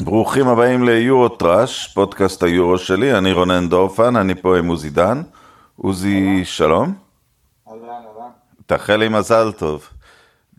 ברוכים 0.00 0.48
הבאים 0.48 0.84
ליורו 0.84 1.28
טראש, 1.28 1.88
פודקאסט 1.94 2.42
היורו 2.42 2.78
שלי, 2.78 3.18
אני 3.18 3.32
רונן 3.32 3.68
דורפן, 3.68 4.16
אני 4.16 4.34
פה 4.34 4.58
עם 4.58 4.68
עוזי 4.68 4.90
דן. 4.90 5.22
עוזי, 5.76 6.44
שלום. 6.44 6.94
אהלן, 7.68 7.82
אהלן. 7.82 8.30
תאחל 8.66 8.96
לי 8.96 9.08
מזל 9.08 9.52
טוב. 9.52 9.88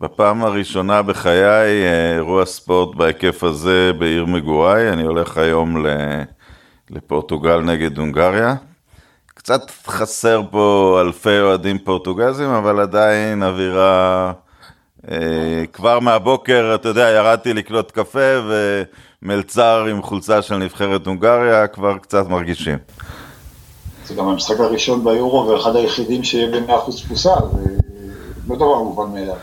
בפעם 0.00 0.44
הראשונה 0.44 1.02
בחיי 1.02 1.84
אה, 1.84 2.14
אירוע 2.14 2.46
ספורט 2.46 2.96
בהיקף 2.96 3.44
הזה 3.44 3.92
בעיר 3.98 4.26
מגוריי, 4.26 4.92
אני 4.92 5.02
הולך 5.02 5.36
היום 5.36 5.86
לפורטוגל 6.90 7.60
נגד 7.60 7.98
הונגריה. 7.98 8.54
קצת 9.26 9.70
חסר 9.86 10.42
פה 10.50 10.98
אלפי 11.00 11.40
אוהדים 11.40 11.78
פורטוגזים, 11.78 12.50
אבל 12.50 12.80
עדיין 12.80 13.42
אווירה... 13.42 14.32
אה, 15.10 15.64
כבר 15.72 16.00
מהבוקר, 16.00 16.72
אתה 16.74 16.88
יודע, 16.88 17.08
ירדתי 17.08 17.54
לקנות 17.54 17.90
קפה 17.90 18.40
ומלצר 19.22 19.86
עם 19.90 20.02
חולצה 20.02 20.42
של 20.42 20.56
נבחרת 20.56 21.06
הונגריה, 21.06 21.66
כבר 21.66 21.98
קצת 21.98 22.28
מרגישים. 22.28 22.78
זה 24.06 24.14
גם 24.14 24.28
המשחק 24.28 24.60
הראשון 24.60 25.04
ביורו 25.04 25.48
ואחד 25.48 25.76
היחידים 25.76 26.24
שיהיה 26.24 26.60
ב-100% 26.60 27.02
תפוסה, 27.02 27.34
זה 27.52 27.70
לא 28.48 28.56
דבר 28.56 28.82
מובן 28.82 29.14
מאליו. 29.14 29.36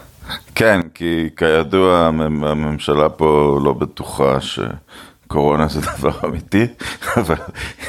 כן, 0.55 0.81
כי 0.93 1.29
כידוע 1.37 1.97
הממשלה 2.05 3.09
פה 3.09 3.59
לא 3.63 3.73
בטוחה 3.73 4.37
שקורונה 4.41 5.67
זה 5.67 5.81
דבר 5.97 6.11
אמיתי, 6.25 6.65
אבל 7.17 7.35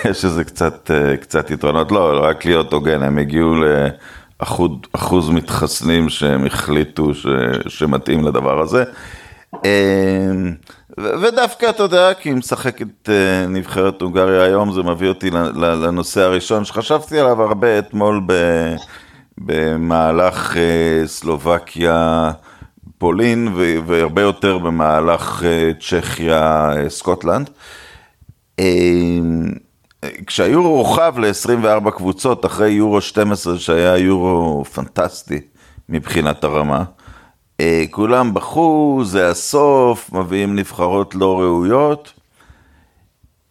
יש 0.04 0.24
איזה 0.24 0.44
קצת, 0.44 0.90
אה, 0.90 1.16
קצת 1.16 1.50
יתרונות, 1.50 1.92
לא, 1.92 2.20
רק 2.22 2.44
להיות 2.44 2.72
הוגן, 2.72 3.02
הם 3.02 3.18
הגיעו 3.18 3.54
לאחוז 4.40 5.30
מתחסנים 5.30 6.08
שהם 6.08 6.46
החליטו 6.46 7.14
ש, 7.14 7.26
שמתאים 7.68 8.24
לדבר 8.24 8.60
הזה. 8.60 8.84
אה, 10.98 11.18
ודווקא, 11.22 11.70
אתה 11.70 11.82
יודע, 11.82 12.14
כי 12.14 12.32
משחקת 12.32 13.08
אה, 13.08 13.46
נבחרת 13.48 14.02
הונגריה 14.02 14.42
היום, 14.42 14.72
זה 14.72 14.82
מביא 14.82 15.08
אותי 15.08 15.30
לנושא 15.54 16.20
הראשון 16.20 16.64
שחשבתי 16.64 17.18
עליו 17.18 17.42
הרבה 17.42 17.78
אתמול 17.78 18.20
ב... 18.26 18.32
במהלך 19.40 20.56
סלובקיה, 21.06 22.30
פולין 22.98 23.48
והרבה 23.86 24.22
יותר 24.22 24.58
במהלך 24.58 25.42
צ'כיה, 25.80 26.72
סקוטלנד. 26.88 27.50
כשהיורו 30.26 30.68
הורחב 30.68 31.18
ל-24 31.18 31.90
קבוצות 31.90 32.46
אחרי 32.46 32.70
יורו 32.70 33.00
12 33.00 33.58
שהיה 33.58 33.96
יורו 33.96 34.64
פנטסטי 34.64 35.40
מבחינת 35.88 36.44
הרמה, 36.44 36.84
כולם 37.90 38.34
בכו, 38.34 39.00
זה 39.04 39.28
הסוף, 39.30 40.12
מביאים 40.12 40.56
נבחרות 40.56 41.14
לא 41.14 41.40
ראויות. 41.40 42.12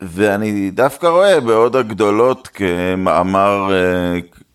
ואני 0.02 0.72
דווקא 0.72 1.08
רואה 1.08 1.40
בעוד 1.40 1.76
הגדולות 1.76 2.48
כמאמר 2.54 3.72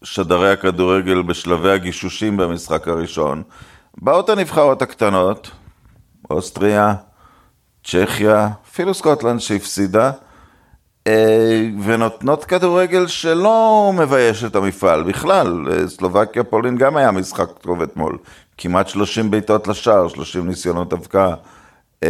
שדרי 0.05 0.53
הכדורגל 0.53 1.23
בשלבי 1.23 1.71
הגישושים 1.71 2.37
במשחק 2.37 2.89
הראשון, 2.89 3.43
באות 3.99 4.29
הנבחרות 4.29 4.83
הקטנות, 4.83 5.51
אוסטריה, 6.31 6.95
צ'כיה, 7.85 8.49
אפילו 8.71 8.95
סקוטלנד 8.95 9.41
שהפסידה, 9.41 10.11
אה, 11.07 11.69
ונותנות 11.83 12.45
כדורגל 12.45 13.07
שלא 13.07 13.91
מבייש 13.95 14.45
את 14.45 14.57
המפעל 14.57 15.03
בכלל. 15.03 15.65
סלובקיה 15.87 16.45
פולין 16.45 16.77
גם 16.77 16.97
היה 16.97 17.11
משחק 17.11 17.49
טוב 17.61 17.83
אתמול, 17.83 18.19
כמעט 18.59 18.89
30 18.89 19.31
בעיטות 19.31 19.69
לשער, 19.69 20.09
30 20.09 20.49
ניסיונות. 20.49 20.93
אה, 22.03 22.09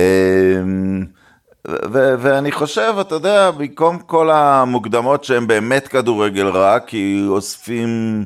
ו- 1.68 2.14
ואני 2.18 2.52
חושב, 2.52 2.94
אתה 3.00 3.14
יודע, 3.14 3.50
במקום 3.50 3.98
כל 3.98 4.30
המוקדמות 4.30 5.24
שהן 5.24 5.46
באמת 5.46 5.88
כדורגל 5.88 6.46
רע, 6.46 6.78
כי 6.78 7.24
אוספים 7.28 8.24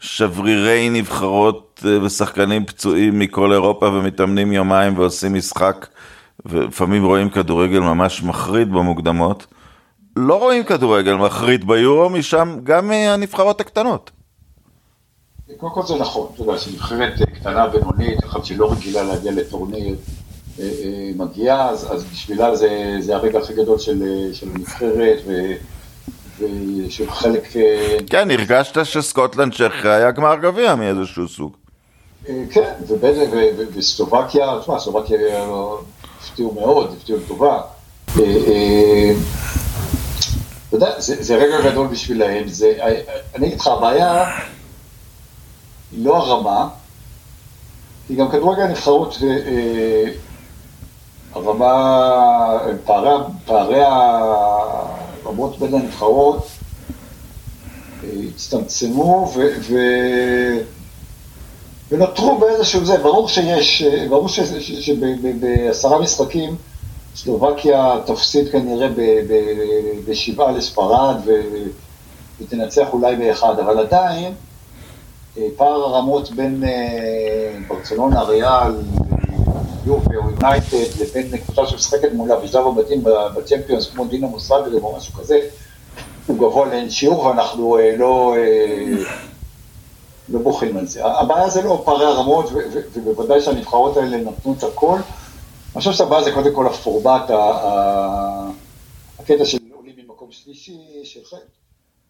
שברירי 0.00 0.90
נבחרות 0.90 1.84
אה, 1.86 2.02
ושחקנים 2.02 2.64
פצועים 2.64 3.18
מכל 3.18 3.52
אירופה 3.52 3.86
ומתאמנים 3.86 4.52
יומיים 4.52 4.98
ועושים 4.98 5.34
משחק, 5.34 5.86
ולפעמים 6.46 7.04
רואים 7.04 7.30
כדורגל 7.30 7.80
ממש 7.80 8.22
מחריד 8.22 8.72
במוקדמות. 8.72 9.46
לא 10.16 10.38
רואים 10.38 10.64
כדורגל 10.64 11.14
מחריד 11.14 11.66
ביורו, 11.66 12.10
משם 12.10 12.56
גם 12.64 12.88
מהנבחרות 12.88 13.60
הקטנות. 13.60 14.10
קודם 15.56 15.72
כל 15.72 15.86
זה 15.86 15.94
נכון, 15.94 16.28
אתה 16.34 16.42
יודע, 16.42 16.58
שנבחרת 16.58 17.12
קטנה 17.40 17.66
בינונית, 17.66 18.24
אחת 18.24 18.44
שלא 18.44 18.72
רגילה 18.72 19.02
להגיע 19.02 19.32
לטורניר, 19.32 19.96
אה, 20.60 20.64
אה, 20.64 21.10
מגיעה, 21.16 21.68
אז, 21.68 21.92
אז 21.92 22.04
בשבילה 22.04 22.56
זה, 22.56 22.96
זה 23.00 23.16
הרגע 23.16 23.38
הכי 23.38 23.54
גדול 23.54 23.78
של, 23.78 24.02
של 24.32 24.48
הנבחרת, 24.54 25.18
ו, 25.26 25.52
ושל 26.38 27.10
חלק... 27.10 27.56
אה, 27.56 27.96
כן, 28.10 28.30
הרגשת 28.30 28.86
שסקוטלנד 28.86 29.52
צ'כיה 29.54 29.94
היה 29.94 30.10
גמר 30.10 30.36
גביע 30.36 30.74
מאיזשהו 30.74 31.28
סוג. 31.28 31.52
כן, 32.50 32.72
וסלובקיה, 33.74 34.58
תשמע, 34.60 34.78
סלובקיה 34.78 35.18
הפתיעו 36.20 36.54
מאוד, 36.54 36.94
הפתיעו 36.96 37.18
לטובה. 37.18 37.60
אתה 38.12 38.20
יודע, 40.72 41.00
זה, 41.00 41.36
רגע 41.36 41.70
גדול 41.70 41.86
בשבילהם, 41.86 42.44
אני 43.34 43.46
אגיד 43.46 43.60
לך, 43.60 43.66
הבעיה 43.66 44.24
היא 45.96 46.04
לא 46.04 46.16
הרמה, 46.16 46.68
כי 48.06 48.14
גם 48.14 48.28
כדורגל 48.28 48.62
הנבחרות 48.62 49.18
הרמה, 51.32 52.58
פערי, 52.84 53.24
פערי 53.44 53.82
הרמות 55.24 55.58
בין 55.58 55.74
הנבחרות 55.74 56.46
אה, 58.04 58.08
הצטמצמו 58.28 59.32
ו, 59.34 59.40
ו, 59.60 59.78
ונותרו 61.90 62.38
באיזשהו 62.38 62.84
זה, 62.84 62.98
ברור 62.98 63.28
שיש, 63.28 63.82
ברור 64.08 64.28
שבעשרה 64.80 65.98
משחקים 65.98 66.56
סלובקיה 67.16 67.96
תפסיד 68.06 68.48
כנראה 68.52 68.88
בשבעה 70.08 70.52
לספרד 70.52 71.16
ותנצח 72.40 72.86
אולי 72.92 73.16
באחד, 73.16 73.58
אבל 73.58 73.78
עדיין 73.78 74.24
אה, 74.24 74.45
פער 75.56 75.82
הרמות 75.82 76.30
בין 76.30 76.64
אה, 76.64 77.58
ברצלונה, 77.68 78.22
ריאל, 78.22 78.72
יובי 79.86 80.16
או 80.16 80.30
יונייטד 80.30 81.00
לבין 81.00 81.36
קבוצה 81.36 81.66
שמשחקת 81.66 82.12
מולה 82.12 82.36
בשלב 82.36 82.66
הבתים 82.66 83.04
בצ'מפיונס 83.36 83.90
כמו 83.90 84.04
דינה 84.04 84.26
מוסרגלב 84.26 84.84
או 84.84 84.96
משהו 84.96 85.14
כזה, 85.14 85.38
הוא 86.26 86.36
גבוה 86.36 86.66
לאין 86.66 86.90
שיעור 86.90 87.26
ואנחנו 87.26 87.78
אה, 87.78 87.96
לא, 87.96 88.34
אה, 88.36 89.02
לא 90.28 90.38
בוכים 90.38 90.76
על 90.76 90.86
זה. 90.86 91.04
הבעיה 91.04 91.48
זה 91.48 91.62
לא 91.62 91.82
פערי 91.84 92.04
הרמות 92.04 92.50
ובוודאי 92.94 93.40
שהנבחרות 93.40 93.96
האלה 93.96 94.16
נתנו 94.16 94.54
את 94.58 94.64
הכל. 94.64 94.96
אני 94.96 95.78
חושב 95.78 95.92
שהבעיה 95.92 96.24
זה 96.24 96.32
קודם 96.32 96.54
כל 96.54 96.66
הפורמט, 96.66 97.30
הקטע 99.18 99.44
של 99.44 99.58
עולים 99.72 99.94
ממקום 99.98 100.28
שלישי, 100.30 100.78
של. 101.04 101.20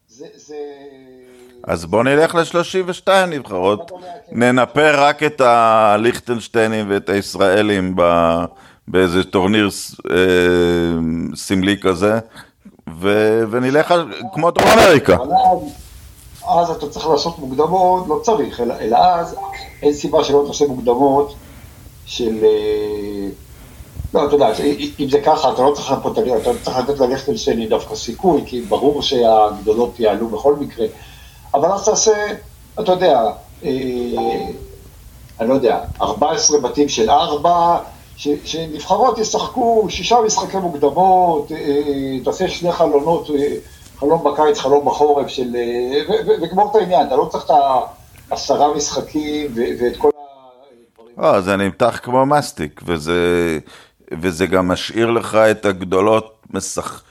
זה, 0.09 0.25
זה... 0.35 0.55
אז 1.63 1.85
בוא 1.85 2.03
נלך 2.03 2.35
ל-32 2.35 3.09
נבחרות, 3.27 3.91
ננפה 4.31 4.91
רק 4.91 5.23
את 5.23 5.41
הליכטנשטיינים 5.41 6.85
ואת 6.89 7.09
הישראלים 7.09 7.95
באיזה 8.87 9.23
טורניר 9.23 9.69
אה, 10.11 10.15
סמלי 11.35 11.77
כזה, 11.81 12.19
ונלך 13.49 13.93
כמו 14.33 14.51
דרום 14.51 14.69
אמריקה. 14.69 15.17
אז 16.49 16.69
אתה 16.69 16.89
צריך 16.89 17.07
לעשות 17.07 17.39
מוקדמות, 17.39 18.07
לא 18.07 18.19
צריך, 18.23 18.59
אלא 18.59 18.97
אז 18.97 19.35
אין 19.81 19.93
סיבה 19.93 20.23
שלא 20.23 20.43
תעשה 20.47 20.65
מוקדמות 20.67 21.35
של... 22.05 22.37
אה, 22.43 23.29
לא, 24.13 24.25
אתה 24.25 24.35
יודע, 24.35 24.51
אם 24.99 25.09
זה 25.09 25.21
ככה, 25.21 25.51
אתה 25.53 25.61
לא 25.61 25.73
צריך 25.75 25.93
פה, 26.03 26.11
אתה 26.11 26.51
צריך 26.63 26.77
לתת 26.77 26.99
לליכטנשטיינים 26.99 27.69
דווקא 27.69 27.95
סיכוי, 27.95 28.43
כי 28.45 28.61
ברור 28.61 29.01
שהגדולות 29.01 29.99
יעלו 29.99 30.27
בכל 30.27 30.55
מקרה. 30.55 30.85
אבל 31.53 31.71
אז 31.71 31.85
תעשה, 31.85 32.25
אתה 32.79 32.91
יודע, 32.91 33.21
אה, 33.63 33.69
אני 35.39 35.49
לא 35.49 35.53
יודע, 35.53 35.79
14 36.01 36.59
בתים 36.59 36.89
של 36.89 37.09
ארבע, 37.09 37.77
שנבחרות 38.17 39.17
ישחקו 39.17 39.85
שישה 39.89 40.17
משחקי 40.25 40.57
מוקדמות, 40.57 41.51
אה, 41.51 42.19
תעשה 42.23 42.47
שני 42.47 42.71
חלונות, 42.71 43.29
אה, 43.29 43.55
חלום 43.99 44.23
בקיץ, 44.23 44.59
חלום 44.59 44.85
בחורף, 44.85 45.27
של... 45.27 45.55
וגמור 46.27 46.71
את 46.71 46.75
העניין, 46.75 47.07
אתה 47.07 47.15
לא 47.15 47.27
צריך 47.31 47.45
את 47.45 47.51
העשרה 48.29 48.73
משחקים 48.73 49.51
ואת 49.55 49.97
כל 49.97 50.09
הדברים. 50.09 51.15
לא, 51.17 51.41
זה 51.41 51.55
נמתח 51.55 51.99
כמו 52.03 52.25
מסטיק, 52.25 52.81
וזה, 52.85 53.59
וזה 54.11 54.45
גם 54.45 54.67
משאיר 54.67 55.11
לך 55.11 55.35
את 55.35 55.65
הגדולות 55.65 56.41
משחק... 56.49 57.01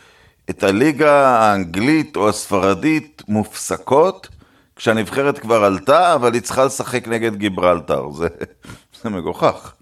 את 0.51 0.63
הליגה 0.63 1.27
האנגלית 1.27 2.17
או 2.17 2.29
הספרדית 2.29 3.23
מופסקות, 3.29 4.29
כשהנבחרת 4.77 5.39
כבר 5.39 5.65
עלתה, 5.65 6.15
אבל 6.15 6.35
היא 6.35 6.43
צריכה 6.43 6.65
לשחק 6.65 7.09
נגד 7.09 7.37
גיברלטר, 7.37 8.11
זה, 8.11 8.29
זה 9.03 9.11
מגוחך. 9.11 9.73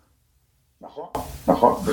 נכון, 0.80 1.06
נכון, 1.48 1.84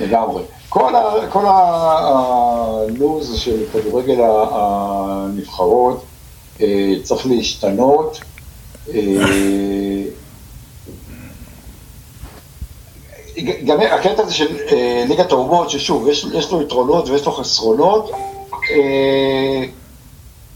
לגמרי. 0.00 0.42
כל, 0.68 0.92
כל 1.30 1.44
הלו"ז 1.46 3.36
של 3.36 3.64
כדורגל 3.72 4.20
הנבחרות 4.52 6.04
אה, 6.60 6.94
צריך 7.02 7.26
להשתנות. 7.26 8.20
אה, 8.94 10.04
גם 13.64 13.80
הקטע 13.80 14.22
הזה 14.22 14.34
של 14.34 14.56
אה, 14.72 15.04
ליגת 15.08 15.32
האומות, 15.32 15.70
ששוב, 15.70 16.08
יש, 16.08 16.26
יש 16.34 16.52
לו 16.52 16.62
יתרונות 16.62 17.08
ויש 17.08 17.26
לו 17.26 17.32
חסרונות, 17.32 18.10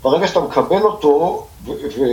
ברגע 0.03 0.27
שאתה 0.27 0.41
מקבל 0.41 0.83
אותו 0.83 1.47
ו, 1.65 1.71
ו, 1.71 2.05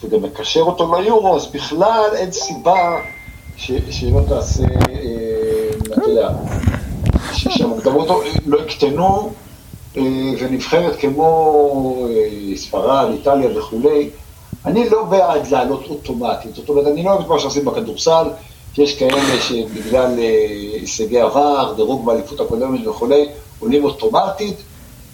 וגם 0.00 0.22
מקשר 0.22 0.60
אותו 0.60 0.94
ליורו, 0.94 1.36
אז 1.36 1.46
בכלל 1.46 2.10
אין 2.14 2.32
סיבה 2.32 3.00
ש, 3.56 3.72
שלא 3.90 4.20
תעשה, 4.28 4.64
אתה 5.86 6.02
יודע, 6.06 6.30
שהמוקדמות 7.32 8.08
לא 8.46 8.58
יקטנו 8.58 9.32
אה, 9.96 10.02
ונבחרת 10.38 10.96
כמו 10.96 12.06
אה, 12.10 12.56
ספרד, 12.56 13.08
איטליה 13.12 13.58
וכולי, 13.58 14.10
אני 14.66 14.88
לא 14.88 15.04
בעד 15.04 15.46
לעלות 15.46 15.86
אוטומטית. 15.90 16.54
זאת 16.54 16.68
אומרת, 16.68 16.86
אני 16.86 17.02
לא 17.02 17.10
אוהב 17.10 17.20
את 17.20 17.28
מה 17.28 17.38
שעושים 17.38 17.64
בכדורסל, 17.64 18.26
כי 18.74 18.82
יש 18.82 18.98
כאלה 18.98 19.40
שבגלל 19.40 20.18
אה, 20.18 20.46
הישגי 20.72 21.20
עבר, 21.20 21.72
דירוג 21.76 22.06
באליפות 22.06 22.40
הקודמת 22.40 22.86
וכולי, 22.86 23.28
עולים 23.58 23.84
אוטומטית. 23.84 24.56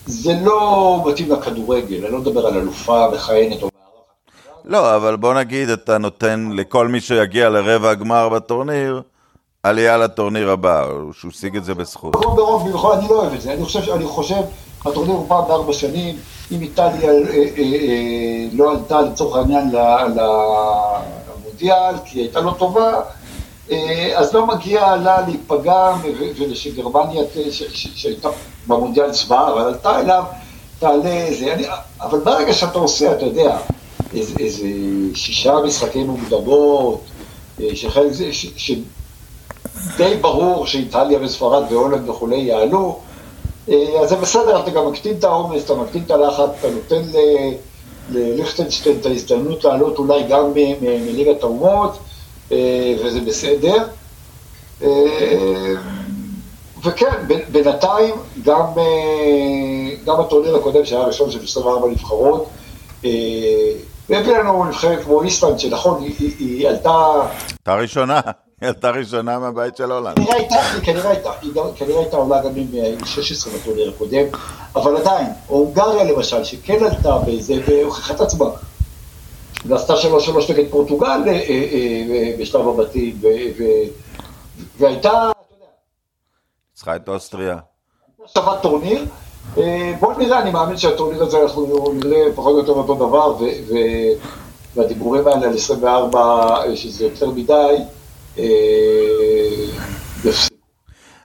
זה 0.06 0.32
לא 0.42 1.02
מתאים 1.06 1.32
לכדורגל, 1.32 2.04
אני 2.04 2.12
לא 2.12 2.18
מדבר 2.18 2.46
על 2.46 2.56
אלופה 2.56 3.06
מכהנת 3.14 3.62
או 3.62 3.68
מערך. 3.74 4.04
לא, 4.64 4.96
אבל 4.96 5.16
בוא 5.16 5.34
נגיד, 5.34 5.68
אתה 5.68 5.98
נותן 5.98 6.50
לכל 6.54 6.88
מי 6.88 7.00
שיגיע 7.00 7.48
לרבע 7.48 7.90
הגמר 7.90 8.28
בטורניר, 8.28 9.02
עלייה 9.62 9.96
לטורניר 9.96 10.50
הבא, 10.50 10.86
שהוא 11.12 11.30
השיג 11.30 11.56
את 11.56 11.64
זה 11.64 11.74
בזכות. 11.74 12.12
ברוב 12.12 12.36
ברוב, 12.36 12.62
במיוחד, 12.62 12.98
אני 12.98 13.08
לא 13.08 13.14
אוהב 13.14 13.32
את 13.32 13.40
זה. 13.40 13.52
אני 13.52 13.64
חושב, 13.64 13.90
אני 13.92 14.04
חושב, 14.04 14.42
הטורניר 14.84 15.14
הוא 15.14 15.28
פעם 15.28 15.48
בארבע 15.48 15.72
שנים, 15.72 16.16
אם 16.52 16.60
איטליה 16.60 17.10
אה, 17.10 17.16
אה, 17.18 17.52
אה, 17.58 18.46
לא 18.52 18.70
עלתה 18.70 19.00
לצורך 19.00 19.36
העניין 19.36 19.70
למונדיאל, 20.16 21.94
כי 22.04 22.18
היא 22.18 22.24
הייתה 22.24 22.40
לא 22.40 22.54
טובה, 22.58 23.00
אז 24.14 24.34
לא 24.34 24.46
מגיע 24.46 24.96
לה 24.96 25.20
להיפגע, 25.20 25.94
ושגרמניה, 26.50 27.22
שהייתה 27.72 28.28
במונדיאל 28.66 29.10
צבאה, 29.10 29.52
אבל 29.52 29.60
עלתה 29.60 30.00
אליו, 30.00 30.24
תעלה 30.78 31.12
איזה... 31.12 31.54
אני, 31.54 31.66
אבל 32.00 32.18
ברגע 32.18 32.52
שאתה 32.52 32.78
עושה, 32.78 33.12
אתה 33.12 33.24
יודע, 33.24 33.58
איזה, 34.14 34.34
איזה 34.38 34.68
שישה 35.14 35.54
משחקי 35.66 36.02
מוקדמות, 36.02 37.00
אה, 37.60 37.76
שחלק 37.76 38.12
זה, 38.12 38.30
די 39.96 40.16
ברור 40.20 40.66
שאיטליה 40.66 41.18
וספרד 41.22 41.72
והולנד 41.72 42.08
וכולי 42.08 42.36
יעלו, 42.36 42.98
אה, 43.68 44.00
אז 44.02 44.08
זה 44.08 44.16
בסדר, 44.16 44.60
אתה 44.60 44.70
גם 44.70 44.86
מקטין 44.86 45.16
את 45.18 45.24
העומס, 45.24 45.64
אתה 45.64 45.74
מקטין 45.74 46.02
את 46.06 46.10
הלחץ, 46.10 46.48
אתה 46.58 46.68
נותן 46.70 47.02
לליכטנשטיין 48.10 48.96
את 49.00 49.06
ההזדמנות 49.06 49.64
לעלות 49.64 49.98
אולי 49.98 50.22
גם 50.22 50.52
מליגת 50.82 51.42
האומות, 51.42 51.92
אה, 51.92 52.09
וזה 53.04 53.20
בסדר. 53.26 53.84
אה, 54.82 55.74
וכן, 56.84 57.10
בינתיים 57.52 58.14
גם, 58.44 58.64
גם 60.04 60.20
הטורניר 60.20 60.56
הקודם 60.56 60.84
שהיה 60.84 61.00
הראשון 61.00 61.30
של 61.30 61.44
24 61.44 61.88
נבחרות, 61.88 62.48
והביא 64.10 64.36
לנו 64.38 64.64
נבחרת 64.64 65.04
כמו 65.04 65.22
איסלנד, 65.22 65.58
שנכון, 65.58 66.02
היא, 66.02 66.14
היא, 66.18 66.34
היא 66.38 66.68
עלתה... 66.68 67.12
הייתה 67.48 67.74
ראשונה. 67.74 68.20
היא 68.60 68.68
עלתה 68.68 68.90
ראשונה 68.90 69.38
מהבית 69.38 69.76
של 69.76 69.92
הולנד. 69.92 70.16
כנראה 71.76 72.00
הייתה 72.00 72.16
עולה 72.16 72.42
גם 72.42 72.50
עם 72.56 73.04
16 73.04 73.52
בטורניר 73.52 73.92
הקודם, 73.96 74.24
אבל 74.76 74.96
עדיין, 74.96 75.26
הונגריה 75.46 76.04
למשל, 76.04 76.44
שכן 76.44 76.84
עלתה 76.84 77.18
באיזה, 77.18 77.54
והוכיחה 77.66 78.14
את 78.14 78.20
עצמה. 78.20 78.46
ועשתה 79.66 79.96
שלוש 79.96 80.26
שלוש 80.26 80.50
נגד 80.50 80.70
פורטוגל 80.70 81.06
אה, 81.06 81.32
אה, 81.32 81.38
אה, 82.10 82.32
בשלב 82.38 82.68
הבתים, 82.68 83.16
והייתה, 84.78 85.08
אתה 85.08 85.14
יודע... 85.16 85.66
צריכה 86.74 86.96
את 86.96 87.08
אוסטריה. 87.08 87.56
שווה 88.26 88.58
טורניר. 88.62 89.04
בואו 90.00 90.18
נראה, 90.18 90.42
אני 90.42 90.50
מאמין 90.50 90.76
שהטורניר 90.76 91.22
הזה 91.22 91.42
אנחנו 91.42 91.92
נראה 91.92 92.24
פחות 92.34 92.52
או 92.52 92.58
יותר 92.58 92.72
אותו 92.72 92.94
דבר, 92.94 93.36
והדיבורים 94.74 95.26
האלה 95.26 95.46
על 95.46 95.54
24, 95.54 96.76
שזה 96.76 97.04
יותר 97.04 97.30
מדי, 97.30 97.76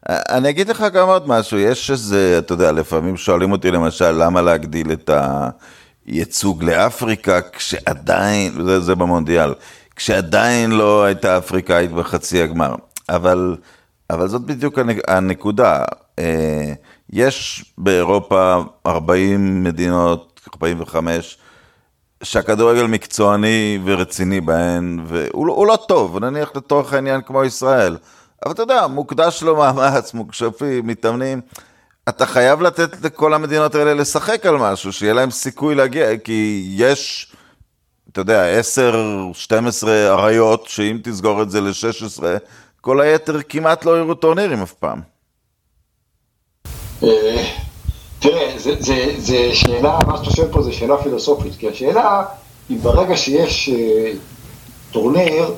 אני 0.10 0.50
אגיד 0.50 0.70
לך 0.70 0.86
גם 0.94 1.08
עוד 1.08 1.28
משהו, 1.28 1.58
יש 1.58 1.92
איזה, 1.92 2.36
אתה 2.40 2.54
יודע, 2.54 2.72
לפעמים 2.72 3.18
שואלים 3.18 3.52
אותי 3.52 3.72
למשל, 3.72 4.12
למה 4.12 4.42
להגדיל 4.42 4.92
את 4.92 5.10
הייצוג 6.08 6.64
לאפריקה, 6.64 7.42
כשעדיין, 7.42 8.64
זה, 8.66 8.80
זה 8.80 8.96
במונדיאל, 8.96 9.54
כשעדיין 9.96 10.72
לא 10.72 11.04
הייתה 11.04 11.38
אפריקאית 11.38 11.92
בחצי 11.92 12.42
הגמר. 12.42 12.76
אבל, 13.10 13.56
אבל 14.10 14.28
זאת 14.28 14.42
בדיוק 14.42 14.80
הנקודה. 15.08 15.84
אה, 16.20 16.74
יש 17.10 17.66
באירופה 17.78 18.64
40 18.86 19.64
מדינות, 19.64 20.42
45, 20.54 21.38
שהכדורגל 22.24 22.88
מקצועני 22.88 23.80
ורציני 23.86 24.42
בהן, 24.42 25.06
והוא 25.08 25.68
לא 25.68 25.78
טוב, 25.88 26.20
נניח 26.20 26.52
לתוך 26.56 26.94
העניין 26.94 27.22
כמו 27.22 27.44
ישראל. 27.44 27.98
אבל 28.46 28.54
אתה 28.54 28.62
יודע, 28.62 28.88
מוקדש 28.88 29.44
לו 29.44 29.56
מאמץ, 29.56 30.14
מוקשפים, 30.14 30.88
מתאמנים. 30.88 31.42
אתה 32.10 32.26
חייב 32.26 32.62
לתת 32.62 33.02
לכל 33.02 33.34
המדינות 33.34 33.76
האלה 33.76 33.94
לשחק 33.94 34.46
על 34.46 34.58
משהו, 34.58 34.94
שיהיה 34.94 35.14
להם 35.14 35.32
סיכוי 35.32 35.76
להגיע, 35.76 36.18
כי 36.18 36.66
יש, 36.70 37.32
אתה 38.12 38.22
יודע, 38.22 38.46
10, 38.60 39.32
12 39.34 40.14
אריות, 40.14 40.68
שאם 40.68 41.00
תסגור 41.04 41.42
את 41.42 41.52
זה 41.52 41.62
ל-16, 41.62 42.24
כל 42.82 43.02
היתר 43.02 43.42
כמעט 43.50 43.86
לא 43.86 43.98
יראו 43.98 44.14
טורנירים 44.14 44.62
אף 44.62 44.74
פעם. 44.74 45.02
אה, 47.04 47.46
תראה, 48.20 48.54
זו 49.18 49.34
שאלה, 49.54 50.00
מה 50.08 50.18
שאתה 50.18 50.36
שואל 50.36 50.48
פה 50.52 50.62
זה 50.62 50.74
שאלה 50.74 51.04
פילוסופית, 51.04 51.56
כי 51.56 51.70
השאלה 51.70 52.24
היא 52.70 52.80
ברגע 52.82 53.18
שיש 53.18 53.70
אה, 53.70 54.12
טורניר 54.92 55.54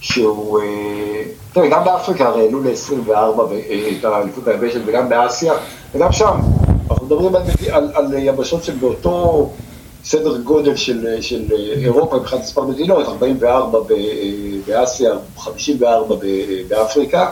שהוא, 0.00 0.60
אה, 0.60 1.22
תראה, 1.56 1.68
גם 1.68 1.84
באפריקה 1.84 2.26
הרי 2.26 2.42
העלו 2.42 2.62
ל-24 2.62 3.10
אה, 3.10 3.90
את 3.98 4.04
האליפות 4.04 4.48
היבשת 4.48 4.80
וגם 4.86 5.08
באסיה, 5.08 5.54
וגם 5.94 6.12
שם, 6.12 6.40
אנחנו 6.90 7.06
מדברים 7.06 7.34
על, 7.34 7.42
על, 7.70 7.90
על 7.94 8.14
יבשות 8.18 8.64
שבאותו 8.64 9.50
סדר 10.04 10.36
גודל 10.36 10.76
של, 10.76 11.20
של 11.20 11.44
אירופה 11.82 12.16
מבחינת 12.16 12.42
מספר 12.42 12.62
מדינות, 12.62 13.06
44 13.08 13.78
באסיה, 14.66 15.10
54 15.38 16.16
באפריקה. 16.68 17.30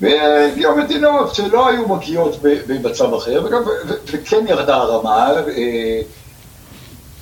והגיעו 0.00 0.76
מדינות 0.76 1.34
שלא 1.34 1.68
היו 1.68 1.88
מגיעות 1.88 2.36
במצב 2.66 3.14
אחר, 3.14 3.42
וגם, 3.44 3.62
וכן 4.06 4.44
ירדה 4.48 4.76
הרמה, 4.76 5.30
אה, 5.56 6.00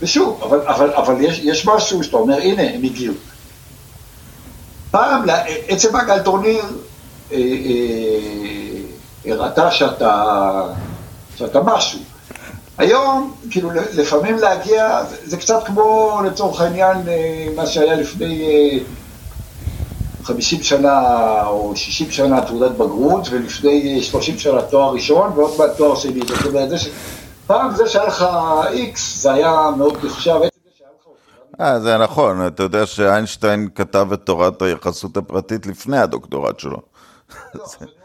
ושוב, 0.02 0.40
אבל, 0.42 0.60
אבל, 0.60 0.90
אבל 0.90 1.14
יש, 1.20 1.40
יש 1.44 1.66
משהו 1.66 2.04
שאתה 2.04 2.16
אומר, 2.16 2.38
הנה, 2.38 2.62
הם 2.62 2.82
הגיעו. 2.84 3.14
פעם, 4.90 5.22
עצם 5.68 5.96
הגל 5.96 6.22
טורניר 6.22 6.64
אה, 7.32 7.36
אה, 7.36 9.32
הראתה 9.32 9.70
שאתה, 9.70 10.62
שאתה 11.36 11.62
משהו. 11.62 12.00
היום, 12.78 13.34
כאילו, 13.50 13.70
לפעמים 13.94 14.38
להגיע, 14.38 15.00
זה 15.24 15.36
קצת 15.36 15.64
כמו, 15.66 16.20
לצורך 16.24 16.60
העניין, 16.60 16.96
מה 17.56 17.66
שהיה 17.66 17.94
לפני 17.94 18.80
50 20.22 20.62
שנה 20.62 21.00
או 21.46 21.72
60 21.76 22.10
שנה 22.10 22.40
תעודת 22.40 22.70
בגרות, 22.70 23.28
ולפני 23.30 24.02
30 24.02 24.38
שנה 24.38 24.62
תואר 24.62 24.92
ראשון, 24.92 25.32
ועוד 25.36 25.52
מעט 25.58 25.76
תואר 25.76 25.94
שני. 25.94 26.20
זאת 26.26 26.46
אומרת, 26.46 26.70
זה. 26.70 26.76
פעם 27.46 27.74
זה 27.76 27.88
שהיה 27.88 28.04
לך 28.04 28.26
איקס, 28.72 29.22
זה 29.22 29.32
היה 29.32 29.70
מאוד 29.76 29.98
נחשב. 30.04 30.40
אה, 31.60 31.80
זה 31.80 31.98
נכון, 31.98 32.46
אתה 32.46 32.62
יודע 32.62 32.86
שאיינשטיין 32.86 33.68
כתב 33.74 34.12
את 34.12 34.20
תורת 34.24 34.62
היחסות 34.62 35.16
הפרטית 35.16 35.66
לפני 35.66 35.98
הדוקטורט 35.98 36.60
שלו. 36.60 36.78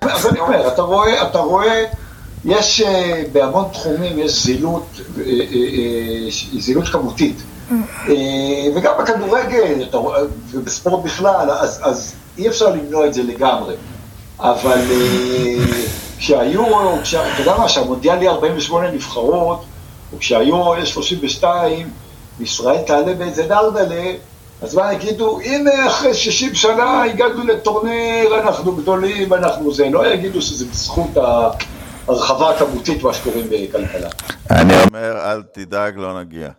אז 0.02 0.28
אני 0.28 0.40
אומר, 0.40 0.68
אתה 0.68 0.82
רואה, 0.82 1.28
אתה 1.28 1.38
רואה, 1.38 1.86
יש 2.46 2.82
אה, 2.82 3.24
בהמון 3.32 3.66
תחומים, 3.74 4.20
יש 4.20 4.44
זילות, 4.44 4.86
אה, 5.18 5.24
אה, 5.24 6.60
זילות 6.60 6.88
כמותית. 6.88 7.44
אה, 8.10 8.16
וגם 8.76 8.94
בכדורגל, 9.00 9.84
ובספורט 10.52 11.04
בכלל, 11.04 11.50
אז, 11.50 11.80
אז 11.84 12.16
אי 12.38 12.48
אפשר 12.48 12.70
למנוע 12.70 13.06
את 13.08 13.14
זה 13.14 13.24
לגמרי. 13.24 13.76
אבל 14.40 14.80
אה, 14.92 15.66
כשהיו, 16.18 16.66
אתה 17.02 17.42
יודע 17.42 17.58
מה, 17.58 17.66
כשהמונדיאל 17.66 18.22
יהיה 18.22 18.32
48 18.32 18.92
נבחרות, 18.92 19.64
או 20.14 20.20
כשהיו 20.20 20.86
32, 20.86 21.90
וישראל 22.40 22.82
תעלה 22.82 23.14
באיזה 23.14 23.44
דרדלה, 23.44 24.14
אז 24.62 24.76
מה 24.76 24.94
יגידו, 24.94 25.40
הנה 25.40 25.88
אחרי 25.88 26.14
60 26.14 26.56
שנה 26.56 27.04
הגענו 27.04 27.48
לטורניר, 27.48 28.40
אנחנו 28.40 28.76
גדולים, 28.76 29.34
אנחנו 29.34 29.74
זה, 29.74 29.90
לא 29.90 30.14
יגידו 30.14 30.42
שזה 30.42 30.66
בזכות 30.66 31.10
ההרחבה 31.18 32.50
הכמותית, 32.50 33.04
מה 33.04 33.14
שקוראים 33.14 33.48
בכלכלה. 33.50 34.10
אני 34.52 34.74
אומר, 34.88 35.32
אל 35.32 35.42
תדאג, 35.54 35.98
לא 35.98 36.20
נגיע. 36.20 36.50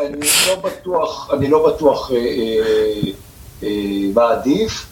אני 0.00 0.28
לא 0.48 0.56
בטוח, 0.56 1.30
אני 1.32 1.48
לא 1.48 1.68
בטוח 1.68 2.10
אה, 2.10 2.16
אה, 2.16 3.10
אה, 3.62 3.68
מה 4.14 4.30
עדיף. 4.30 4.86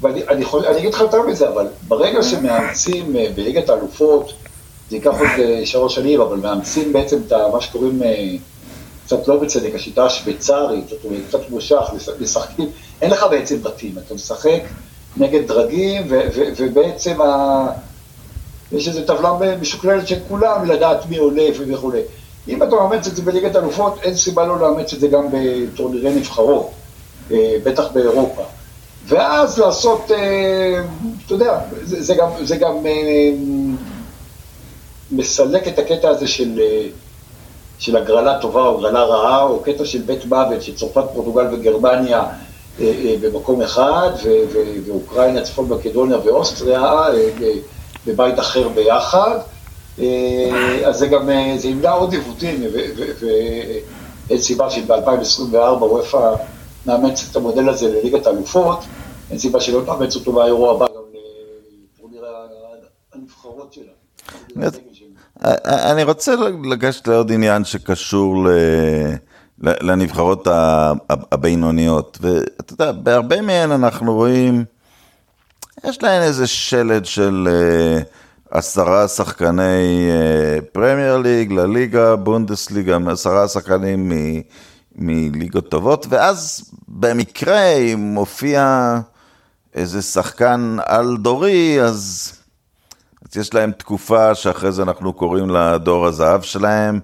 ואני 0.00 0.28
אני, 0.28 0.42
יכול, 0.42 0.66
אני 0.66 0.78
אגיד 0.78 0.94
לך 0.94 1.00
יותר 1.00 1.22
מזה, 1.22 1.48
אבל 1.48 1.66
ברגע 1.88 2.22
שמאמצים 2.22 3.16
בליגת 3.34 3.68
האלופות, 3.68 4.32
זה 4.90 4.96
ייקח 4.96 5.14
עוד 5.18 5.28
אה, 5.38 5.66
שלוש 5.66 5.94
שנים, 5.94 6.20
אבל 6.20 6.36
מאמצים 6.36 6.92
בעצם 6.92 7.16
את 7.26 7.32
מה 7.52 7.60
שקוראים, 7.60 8.02
קצת 9.06 9.28
לא 9.28 9.36
בצדק, 9.36 9.74
השיטה 9.74 10.04
השוויצרית, 10.06 10.88
זאת 10.88 11.04
אומרת, 11.04 11.20
קצת 11.28 11.50
מושך, 11.50 11.82
משחקים, 12.20 12.68
אין 13.02 13.10
לך 13.10 13.26
בעצם 13.30 13.62
בתים, 13.62 13.94
אתה 14.06 14.14
משחק 14.14 14.60
נגד 15.16 15.48
דרגים, 15.48 16.02
ו, 16.08 16.20
ו, 16.34 16.42
ובעצם 16.56 17.20
ה... 17.20 17.66
יש 18.72 18.88
איזו 18.88 19.00
טבלה 19.06 19.56
משוקללת 19.60 20.08
של 20.08 20.18
כולם, 20.28 20.64
לדעת 20.64 21.06
מי 21.08 21.18
עולה 21.18 21.46
וכולי. 21.58 22.00
אם 22.48 22.62
אתה 22.62 22.70
מאמץ 22.70 23.06
את 23.06 23.16
זה 23.16 23.22
בליגת 23.22 23.56
אלופות, 23.56 23.98
אין 24.02 24.16
סיבה 24.16 24.46
לא 24.46 24.60
לאמץ 24.60 24.92
את 24.92 25.00
זה 25.00 25.08
גם 25.08 25.26
בטורנירי 25.32 26.14
נבחרות, 26.14 26.70
בטח 27.64 27.84
באירופה. 27.92 28.42
ואז 29.06 29.58
לעשות, 29.58 30.10
אה, 30.10 30.82
אתה 31.26 31.34
יודע, 31.34 31.60
זה, 31.82 32.02
זה 32.02 32.14
גם, 32.14 32.28
זה 32.42 32.56
גם 32.56 32.86
אה, 32.86 33.30
מסלק 35.16 35.68
את 35.68 35.78
הקטע 35.78 36.08
הזה 36.08 36.28
של, 36.28 36.60
אה, 36.60 36.86
של 37.78 37.96
הגרלה 37.96 38.38
טובה 38.40 38.60
או 38.60 38.78
הגרלה 38.78 39.04
רעה, 39.04 39.42
או 39.42 39.60
קטע 39.60 39.84
של 39.84 40.02
בית 40.02 40.24
מוות, 40.24 40.62
של 40.62 40.74
צרפת, 40.74 41.04
פורטוגל 41.14 41.46
וגרמניה 41.52 42.24
במקום 43.20 43.62
אחד, 43.62 44.10
ואוקראינה, 44.86 45.42
צפון 45.42 45.68
מקדוניה 45.68 46.18
ואוסטריה 46.24 47.04
בבית 48.06 48.38
אחר 48.38 48.68
ביחד. 48.68 49.38
אז 50.84 50.98
זה 50.98 51.06
גם, 51.06 51.30
זה 51.56 51.68
ימנע 51.68 51.92
עוד 51.92 52.12
עיוותים, 52.12 52.62
ואין 53.20 54.40
סיבה 54.40 54.70
שב-2024 54.70 55.56
וופא 55.56 56.34
נאמץ 56.86 57.28
את 57.30 57.36
המודל 57.36 57.68
הזה 57.68 57.88
לליגת 57.88 58.26
האלופות, 58.26 58.78
אין 59.30 59.38
סיבה 59.38 59.60
שלא 59.60 59.82
נאמץ 59.82 60.16
אותו 60.16 60.32
באירוע 60.32 60.74
הבא 60.74 60.86
גם 60.86 61.02
לטורניר 61.94 62.24
הנבחרות 63.14 63.72
שלה. 63.72 63.92
אני 65.64 66.02
רוצה 66.02 66.34
לגשת 66.64 67.08
לעוד 67.08 67.32
עניין 67.32 67.64
שקשור 67.64 68.48
לנבחרות 69.58 70.48
הבינוניות, 71.08 72.18
ואתה 72.20 72.72
יודע, 72.72 72.92
בהרבה 72.92 73.40
מהן 73.40 73.70
אנחנו 73.70 74.14
רואים, 74.14 74.64
יש 75.84 76.02
להן 76.02 76.22
איזה 76.22 76.46
שלד 76.46 77.04
של 77.04 77.48
אה, 77.50 78.02
עשרה 78.50 79.08
שחקני 79.08 80.10
פרמייר 80.72 81.16
ליג, 81.16 81.52
לליגה, 81.52 82.16
בונדסליגה, 82.16 82.98
עשרה 83.10 83.48
שחקנים 83.48 84.12
מליגות 84.96 85.68
טובות, 85.68 86.06
ואז 86.08 86.70
במקרה 86.88 87.74
מופיע 87.96 88.94
איזה 89.74 90.02
שחקן 90.02 90.76
על-דורי, 90.86 91.82
אז 91.82 92.32
יש 93.36 93.54
להם 93.54 93.72
תקופה 93.72 94.34
שאחרי 94.34 94.72
זה 94.72 94.82
אנחנו 94.82 95.12
קוראים 95.12 95.50
לה 95.50 95.78
דור 95.78 96.06
הזהב 96.06 96.42
שלהם. 96.42 97.00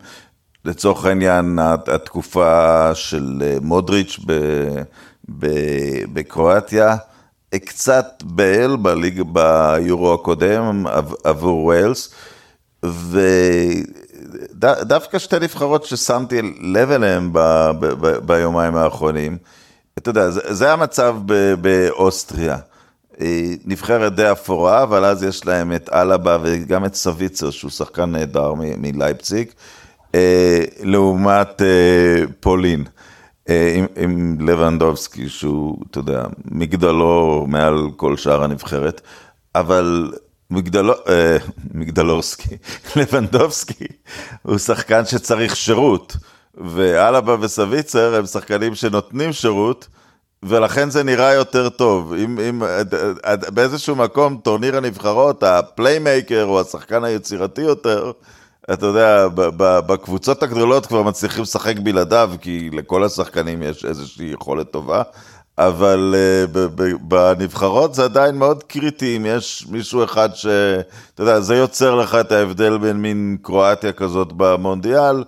לצורך 0.64 1.04
העניין, 1.04 1.58
התקופה 1.87 2.90
של 2.94 3.42
אה, 3.42 3.56
מודריץ' 3.62 4.20
ב, 4.26 4.32
ב, 5.38 5.46
בקרואטיה, 6.12 6.96
קצת 7.54 8.22
באל 8.25 8.76
בליג, 8.76 9.22
ביורו 9.22 10.14
הקודם 10.14 10.84
עבור 11.25 11.64
ווילס, 11.64 12.14
ו... 12.84 13.20
דווקא 14.82 15.18
שתי 15.18 15.37
נבחרות 15.40 15.84
ששמתי 15.84 16.42
לב 16.60 16.90
אליהן 16.90 17.32
ביומיים 18.26 18.76
האחרונים, 18.76 19.38
אתה 19.99 20.10
יודע, 20.10 20.30
זה, 20.30 20.54
זה 20.54 20.72
המצב 20.72 21.16
באוסטריה. 21.60 22.56
נבחרת 23.64 24.14
די 24.14 24.32
אפורה, 24.32 24.82
אבל 24.82 25.04
אז 25.04 25.22
יש 25.22 25.46
להם 25.46 25.72
את 25.72 25.90
אלבה 25.92 26.38
וגם 26.42 26.84
את 26.84 26.94
סוויצר, 26.94 27.50
שהוא 27.50 27.70
שחקן 27.70 28.10
נהדר 28.10 28.54
מלייפציג, 28.56 29.48
אה, 30.14 30.64
לעומת 30.82 31.62
אה, 31.62 32.24
פולין. 32.40 32.84
אה, 33.48 33.74
עם, 33.76 33.86
עם 33.96 34.36
לבנדובסקי, 34.48 35.28
שהוא, 35.28 35.78
אתה 35.90 35.98
יודע, 35.98 36.24
מגדלו 36.44 37.46
מעל 37.48 37.88
כל 37.96 38.16
שאר 38.16 38.44
הנבחרת, 38.44 39.00
אבל 39.54 40.12
מגדלו, 40.50 40.94
מגדלורסקי, 41.74 42.56
לבנדובסקי, 42.96 43.86
הוא 44.42 44.58
שחקן 44.58 45.04
שצריך 45.04 45.56
שירות, 45.56 46.16
ואלבה 46.54 47.36
ושוויצר 47.40 48.14
הם 48.14 48.26
שחקנים 48.26 48.74
שנותנים 48.74 49.32
שירות, 49.32 49.88
ולכן 50.42 50.90
זה 50.90 51.02
נראה 51.02 51.35
יותר 51.35 51.68
טוב. 51.68 52.12
אם, 52.12 52.38
אם 52.49 52.62
באיזשהו 53.54 53.97
מקום 53.97 54.40
טורניר 54.42 54.76
הנבחרות, 54.76 55.42
ה 55.42 55.53
playmaker 55.53 56.44
או 56.44 56.61
השחקן 56.61 57.04
היצירתי 57.04 57.61
יותר, 57.61 58.12
אתה 58.73 58.87
יודע, 58.87 59.28
בקבוצות 59.56 60.42
הגדולות 60.42 60.87
כבר 60.87 61.02
מצליחים 61.02 61.42
לשחק 61.42 61.78
בלעדיו, 61.78 62.32
כי 62.40 62.70
לכל 62.73 63.04
השחקנים 63.04 63.62
יש 63.62 63.85
איזושהי 63.85 64.26
יכולת 64.26 64.70
טובה, 64.70 65.02
אבל 65.59 66.14
uh, 66.47 66.59
בנבחרות 67.00 67.94
זה 67.94 68.04
עדיין 68.04 68.35
מאוד 68.35 68.62
קריטי, 68.62 69.16
אם 69.16 69.26
יש 69.26 69.66
מישהו 69.70 70.04
אחד 70.04 70.28
ש... 70.35 70.47
אתה 71.14 71.23
יודע, 71.23 71.40
זה 71.40 71.56
יוצר 71.56 71.94
לך 71.94 72.14
את 72.14 72.32
ההבדל 72.32 72.78
בין 72.78 72.97
מין 72.97 73.37
קרואטיה 73.42 73.92
כזאת 73.92 74.32
במונדיאל 74.37 75.25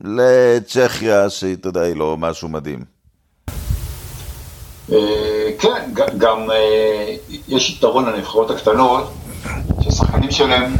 לצ'כיה, 0.00 1.30
שהיא, 1.30 1.54
אתה 1.54 1.68
יודע, 1.68 1.80
היא 1.80 1.96
לא 1.96 2.16
משהו 2.16 2.48
מדהים. 2.48 2.93
אה, 4.92 5.50
כן, 5.58 5.90
גם 6.18 6.50
אה, 6.50 7.14
יש 7.48 7.70
יתרון 7.70 8.04
לנבחרות 8.04 8.50
הקטנות, 8.50 9.12
שהשחקנים 9.80 10.30
שלהם 10.30 10.72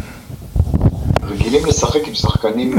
רגילים 1.22 1.66
לשחק 1.66 2.08
עם 2.08 2.14
שחקנים 2.14 2.78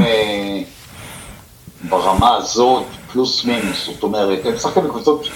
ברמה 1.88 2.36
הזאת, 2.36 2.84
פלוס 3.12 3.44
מינוס, 3.44 3.86
זאת 3.86 4.02
אומרת, 4.02 4.46
הם 4.46 4.54
משחקים 4.54 4.84
בקבוצות 4.84 5.28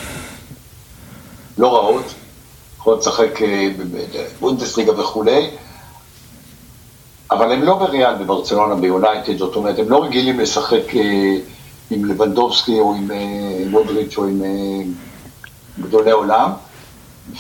לא 1.59 1.77
רעות, 1.77 2.15
יכולות 2.77 3.01
לשחק 3.01 3.43
אה, 3.43 3.69
בבונדסליגה 4.39 5.01
וכולי, 5.01 5.51
אבל 7.31 7.53
הם 7.53 7.63
לא 7.63 7.75
בריאל 7.75 8.15
בברצלונה 8.15 8.75
ביונייטד, 8.75 9.39
זאת 9.39 9.57
אומרת, 9.57 9.79
הם 9.79 9.89
לא 9.89 10.05
רגילים 10.05 10.41
לשחק 10.41 10.97
אה, 10.97 11.37
עם 11.91 12.05
לבנדובסקי 12.05 12.79
או 12.79 12.95
עם 12.95 13.11
אה, 13.11 13.65
מודריץ' 13.71 14.19
או 14.19 14.25
עם 14.25 14.43
גדולי 15.83 16.11
עולם, 16.11 16.51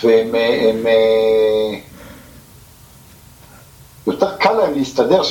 והם... 0.02 0.34
הם, 0.34 0.86
יותר 4.06 4.36
קל 4.36 4.52
להם 4.52 4.74
להסתדר, 4.74 5.22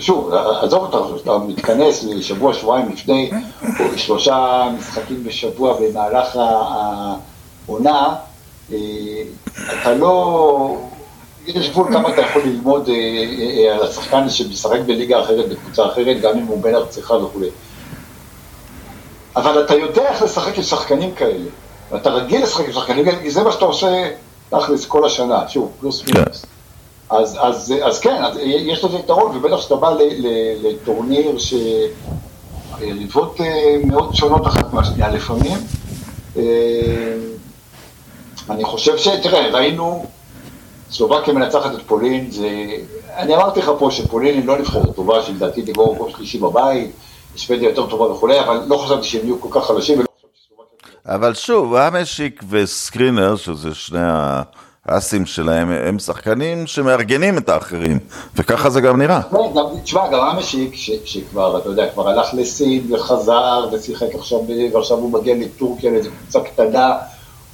שוב, 0.00 0.34
עזוב 0.62 0.82
אותך, 0.82 1.22
אתה 1.22 1.38
מתכנס 1.38 2.04
לשבוע, 2.04 2.54
שבועיים 2.54 2.88
לפני, 2.92 3.30
או 3.80 3.98
שלושה 3.98 4.68
משחקים 4.78 5.24
בשבוע 5.24 5.80
במהלך 5.80 6.38
עונה, 7.66 8.14
אה, 8.72 8.78
אתה 9.80 9.94
לא... 9.94 10.76
יש 11.46 11.70
גבול 11.70 11.92
כמה 11.92 12.08
אתה 12.08 12.20
יכול 12.20 12.42
ללמוד 12.42 12.88
אה, 12.88 12.94
אה, 12.94 13.74
על 13.74 13.82
השחקן 13.82 14.28
שמשחק 14.28 14.80
בליגה 14.86 15.20
אחרת, 15.20 15.48
בקבוצה 15.48 15.86
אחרת, 15.86 16.20
גם 16.20 16.38
אם 16.38 16.44
הוא 16.44 16.62
בן 16.62 16.74
ארצך 16.74 17.10
וכולי. 17.10 17.48
אבל 19.36 19.64
אתה 19.64 19.74
יודע 19.74 20.08
איך 20.08 20.22
לשחק 20.22 20.56
עם 20.56 20.62
שחקנים 20.62 21.14
כאלה, 21.14 21.48
ואתה 21.90 22.10
רגיל 22.10 22.42
לשחק 22.42 22.64
עם 22.64 22.72
שחקנים 22.72 23.04
כי 23.22 23.30
זה 23.30 23.42
מה 23.42 23.52
שאתה 23.52 23.64
עושה 23.64 24.10
תכלס 24.50 24.86
כל 24.86 25.04
השנה, 25.04 25.48
שוב, 25.48 25.72
פלוס 25.80 26.02
כן. 26.02 26.12
מינוס. 26.18 26.46
אז, 27.10 27.38
אז, 27.40 27.74
אז 27.82 28.00
כן, 28.00 28.24
אז 28.24 28.38
יש 28.42 28.84
לזה 28.84 28.96
יתרון, 28.96 29.36
ובטח 29.36 29.58
כשאתה 29.58 29.76
בא 29.76 29.94
לטורניר 30.62 31.36
שריבות 32.78 33.40
מאוד 33.84 34.14
שונות 34.14 34.46
אחת 34.46 34.72
מהשנייה 34.72 35.08
לפעמים, 35.10 35.58
אני 38.50 38.64
חושב 38.64 38.98
ש... 38.98 39.08
תראה, 39.08 39.48
ראינו, 39.50 40.06
סלובקיה 40.90 41.34
מנצחת 41.34 41.74
את 41.74 41.82
פולין, 41.86 42.30
זה... 42.30 42.48
אני 43.16 43.34
אמרתי 43.34 43.60
לך 43.60 43.70
פה 43.78 43.90
שפולין 43.90 44.34
היא 44.34 44.44
לא 44.44 44.58
נבחרת 44.58 44.94
טובה, 44.96 45.22
שלדעתי 45.22 45.62
תגמור 45.62 45.94
מקום 45.94 46.10
שלישי 46.10 46.38
בבית, 46.38 46.90
שוודיה 47.36 47.68
יותר 47.68 47.86
טובה 47.86 48.04
וכולי, 48.04 48.40
אבל 48.40 48.62
לא 48.66 48.76
חשבתי 48.76 49.06
שהם 49.06 49.24
יהיו 49.24 49.40
כל 49.40 49.48
כך 49.50 49.66
חלשים, 49.66 49.98
ולא. 49.98 50.13
אבל 51.08 51.34
שוב, 51.34 51.74
אמשיק 51.74 52.42
וסקרינר, 52.50 53.36
שזה 53.36 53.74
שני 53.74 53.98
האסים 54.86 55.26
שלהם, 55.26 55.70
הם 55.70 55.98
שחקנים 55.98 56.66
שמארגנים 56.66 57.38
את 57.38 57.48
האחרים, 57.48 57.98
וככה 58.36 58.70
זה 58.70 58.80
גם 58.80 59.02
נראה. 59.02 59.22
כן, 59.22 59.80
תשמע, 59.82 60.08
גם 60.08 60.26
המשיק, 60.26 60.74
שכבר, 61.04 61.58
אתה 61.58 61.68
יודע, 61.68 61.88
כבר 61.92 62.08
הלך 62.08 62.28
לסין 62.32 62.94
וחזר 62.94 63.68
ושיחק 63.72 64.14
עכשיו, 64.14 64.38
ועכשיו 64.72 64.96
הוא 64.96 65.12
מגיע 65.12 65.34
לטורקיה 65.34 65.90
לאיזו 65.90 66.10
קבוצה 66.18 66.40
קטנה, 66.40 66.92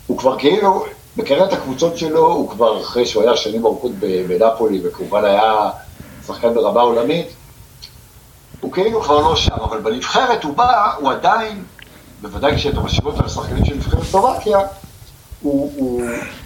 הוא 0.06 0.18
כבר 0.18 0.38
כאילו, 0.38 0.84
בקריית 1.16 1.52
הקבוצות 1.52 1.98
שלו, 1.98 2.26
הוא 2.26 2.48
כבר 2.50 2.80
אחרי 2.80 3.06
שהוא 3.06 3.22
היה 3.22 3.36
שנים 3.36 3.64
ארוכות 3.64 3.92
בנפולי, 4.28 4.80
וכמובן 4.84 5.24
היה 5.24 5.70
שחקן 6.26 6.54
ברמה 6.54 6.80
עולמית, 6.80 7.26
הוא 8.60 8.72
כאילו 8.72 9.02
כבר 9.02 9.20
לא 9.20 9.36
שם, 9.36 9.54
אבל 9.64 9.80
בנבחרת 9.80 10.44
הוא 10.44 10.56
בא, 10.56 10.94
הוא 10.98 11.10
עדיין, 11.10 11.64
בוודאי 12.22 12.56
כשאתה 12.56 12.80
משאיר 12.80 13.06
אותו 13.06 13.22
לשחקנים 13.22 13.64
של 13.64 13.74
נבחרת 13.74 14.02
סלובקיה, 14.02 14.58
הוא, 15.42 15.72
הוא, 15.76 16.02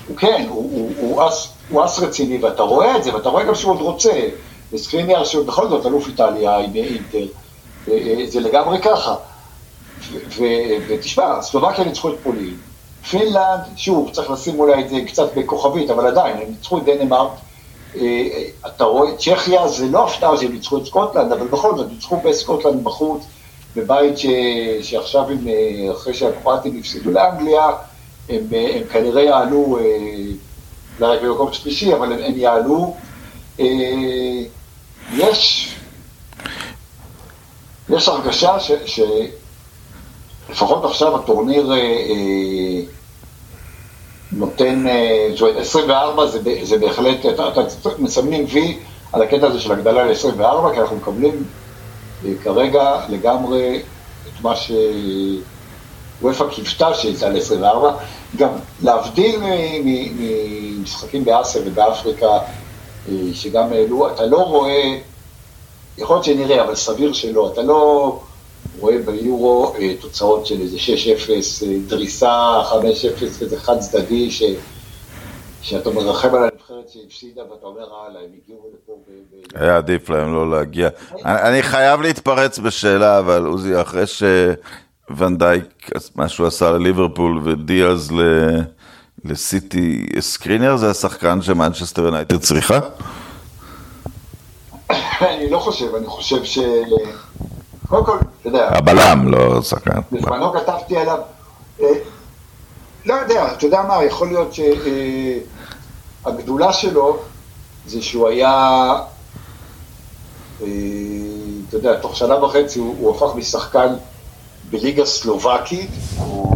הוא 0.08 0.16
כן, 0.16 0.46
הוא, 0.48 0.70
הוא, 0.72 0.92
הוא, 0.98 1.28
ace, 1.28 1.48
הוא 1.68 1.84
ace 1.84 1.98
רציני, 1.98 2.38
ואתה 2.38 2.62
רואה 2.62 2.96
את 2.96 3.04
זה, 3.04 3.14
ואתה 3.14 3.28
רואה 3.28 3.44
גם 3.44 3.54
שהוא 3.54 3.72
עוד 3.72 3.80
רוצה. 3.80 4.28
וסקריניאר, 4.72 5.24
שהוא 5.24 5.46
בכל 5.46 5.68
זאת 5.68 5.86
אלוף 5.86 6.06
איטליה 6.06 6.56
עם 6.58 6.74
אינטר, 6.74 7.26
זה 8.28 8.40
לגמרי 8.40 8.78
ככה. 8.82 9.14
ותשמע, 10.88 11.42
סלובקיה 11.42 11.84
ניצחו 11.84 12.08
את 12.08 12.14
פולין, 12.22 12.56
פינלנד, 13.10 13.60
שוב, 13.76 14.10
צריך 14.10 14.30
לשים 14.30 14.60
אולי 14.60 14.82
את 14.82 14.88
זה 14.88 14.96
קצת 15.06 15.34
בכוכבית, 15.36 15.90
אבל 15.90 16.06
עדיין, 16.06 16.36
הם 16.36 16.48
ניצחו 16.48 16.78
את 16.78 16.84
דנמרק, 16.84 17.30
אתה 18.66 18.84
רואה, 18.84 19.16
צ'כיה 19.16 19.68
זה 19.68 19.86
לא 19.86 20.04
הפתעה 20.04 20.36
שהם 20.36 20.52
ניצחו 20.52 20.78
את 20.78 20.86
סקוטלנד, 20.86 21.32
אבל 21.32 21.46
בכל 21.46 21.76
זאת, 21.76 21.90
ניצחו 21.90 22.16
בסקוטלנד 22.24 22.84
בחוץ, 22.84 23.22
בבית 23.76 24.18
ש... 24.18 24.26
שעכשיו, 24.82 25.30
הם, 25.30 25.46
אחרי 25.92 26.14
שהקרואטים 26.14 26.76
הפסידו 26.80 27.10
לאנגליה, 27.10 27.70
הם, 28.28 28.42
הם 28.74 28.82
כנראה 28.92 29.22
יעלו, 29.22 29.78
אה, 29.78 29.84
אולי 31.00 31.16
רק 31.16 31.22
במקום 31.22 31.52
שלישי, 31.52 31.94
אבל 31.94 32.12
הם, 32.12 32.18
הם 32.24 32.32
יעלו. 32.36 32.94
אה, 33.60 33.66
יש, 35.16 35.74
יש 37.88 38.08
הרגשה 38.08 38.60
ש, 38.60 38.72
שלפחות 40.48 40.84
עכשיו 40.84 41.16
הטורניר 41.16 41.72
אה, 41.72 42.80
נותן, 44.32 44.84
זאת 45.32 45.40
אומרת, 45.40 45.56
24 45.56 46.26
זה, 46.26 46.38
זה 46.62 46.78
בהחלט, 46.78 47.26
אתה, 47.26 47.48
אתה 47.48 47.60
מסמנים 47.98 48.44
וי 48.52 48.78
על 49.12 49.22
הקטע 49.22 49.46
הזה 49.46 49.60
של 49.60 49.72
הגדלה 49.72 50.04
ל-24, 50.04 50.74
כי 50.74 50.80
אנחנו 50.80 50.96
מקבלים 50.96 51.44
כרגע 52.42 53.00
לגמרי 53.09 53.83
את 54.26 54.42
מה 54.42 54.56
ש... 54.56 54.73
וופא 56.23 56.44
קיוותה 56.50 56.94
שיצא 56.94 57.28
ל-24, 57.28 57.87
גם 58.37 58.49
להבדיל 58.83 59.40
ממשחקים 59.85 61.25
באסיה 61.25 61.62
ובאפריקה, 61.66 62.26
אה, 63.09 63.14
שגם 63.35 63.73
העלו, 63.73 64.09
אתה 64.11 64.26
לא 64.26 64.37
רואה, 64.37 64.99
יכול 65.99 66.16
להיות 66.16 66.25
שנראה, 66.25 66.64
אבל 66.64 66.75
סביר 66.75 67.12
שלא, 67.12 67.50
אתה 67.52 67.62
לא 67.62 68.21
רואה 68.80 68.99
ביורו 68.99 69.75
אה, 69.78 69.94
תוצאות 70.00 70.47
של 70.47 70.61
איזה 70.61 70.76
6-0, 70.76 70.80
אה, 71.66 71.76
דריסה, 71.87 72.61
5-0, 72.71 73.42
איזה 73.42 73.61
חד 73.61 73.78
צדדי, 73.78 74.30
ש... 74.30 74.42
שאתה 75.64 75.90
מרחם 75.90 76.35
על 76.35 76.42
הנבחרת 76.42 76.88
שהפסידה 76.88 77.42
ואתה 77.42 77.66
אומר, 77.66 77.83
הלאה, 77.83 78.23
הם 78.23 78.28
הגיעו 78.42 78.71
לפה 78.75 78.92
ב... 79.09 79.62
היה 79.62 79.76
עדיף 79.76 80.09
להם 80.11 80.35
לא 80.35 80.50
להגיע. 80.50 80.88
אני 81.25 81.62
חייב 81.62 82.00
להתפרץ 82.00 82.59
בשאלה, 82.59 83.18
אבל 83.18 83.47
עוזי, 83.47 83.80
אחרי 83.80 84.06
ש... 84.06 84.23
ונדייק, 85.16 85.90
מה 86.16 86.28
שהוא 86.28 86.47
עשה 86.47 86.71
לליברפול 86.71 87.40
ודיאז 87.44 88.12
לסיטי, 89.25 90.06
סקרינר 90.21 90.76
זה 90.76 90.90
השחקן 90.90 91.42
שמנצ'סטר 91.42 92.02
יונייטד 92.02 92.38
צריכה? 92.38 92.78
אני 94.90 95.50
לא 95.50 95.59
חושב, 95.59 95.94
אני 95.94 96.06
חושב 96.06 96.44
ש... 96.44 96.59
קודם 97.88 98.04
כל, 98.04 98.16
אתה 98.40 98.49
יודע... 98.49 98.68
הבלם, 98.68 99.28
לא 99.28 99.62
שחקן. 99.62 100.00
בזמנו 100.12 100.52
כתבתי 100.52 100.97
עליו, 100.97 101.18
אה, 101.80 101.87
לא 103.06 103.14
יודע, 103.14 103.52
אתה 103.52 103.66
יודע 103.66 103.82
מה, 103.82 104.04
יכול 104.04 104.28
להיות 104.28 104.54
שהגדולה 106.25 106.73
שלו 106.73 107.18
זה 107.87 108.02
שהוא 108.02 108.28
היה, 108.28 108.52
אה, 110.62 110.66
אתה 111.68 111.76
יודע, 111.76 112.00
תוך 112.00 112.16
שנה 112.16 112.44
וחצי 112.44 112.78
הוא 112.78 113.16
הפך 113.16 113.37
משחקן 113.37 113.94
בליגה 114.70 115.07
סלובקית, 115.07 115.90
או, 116.20 116.50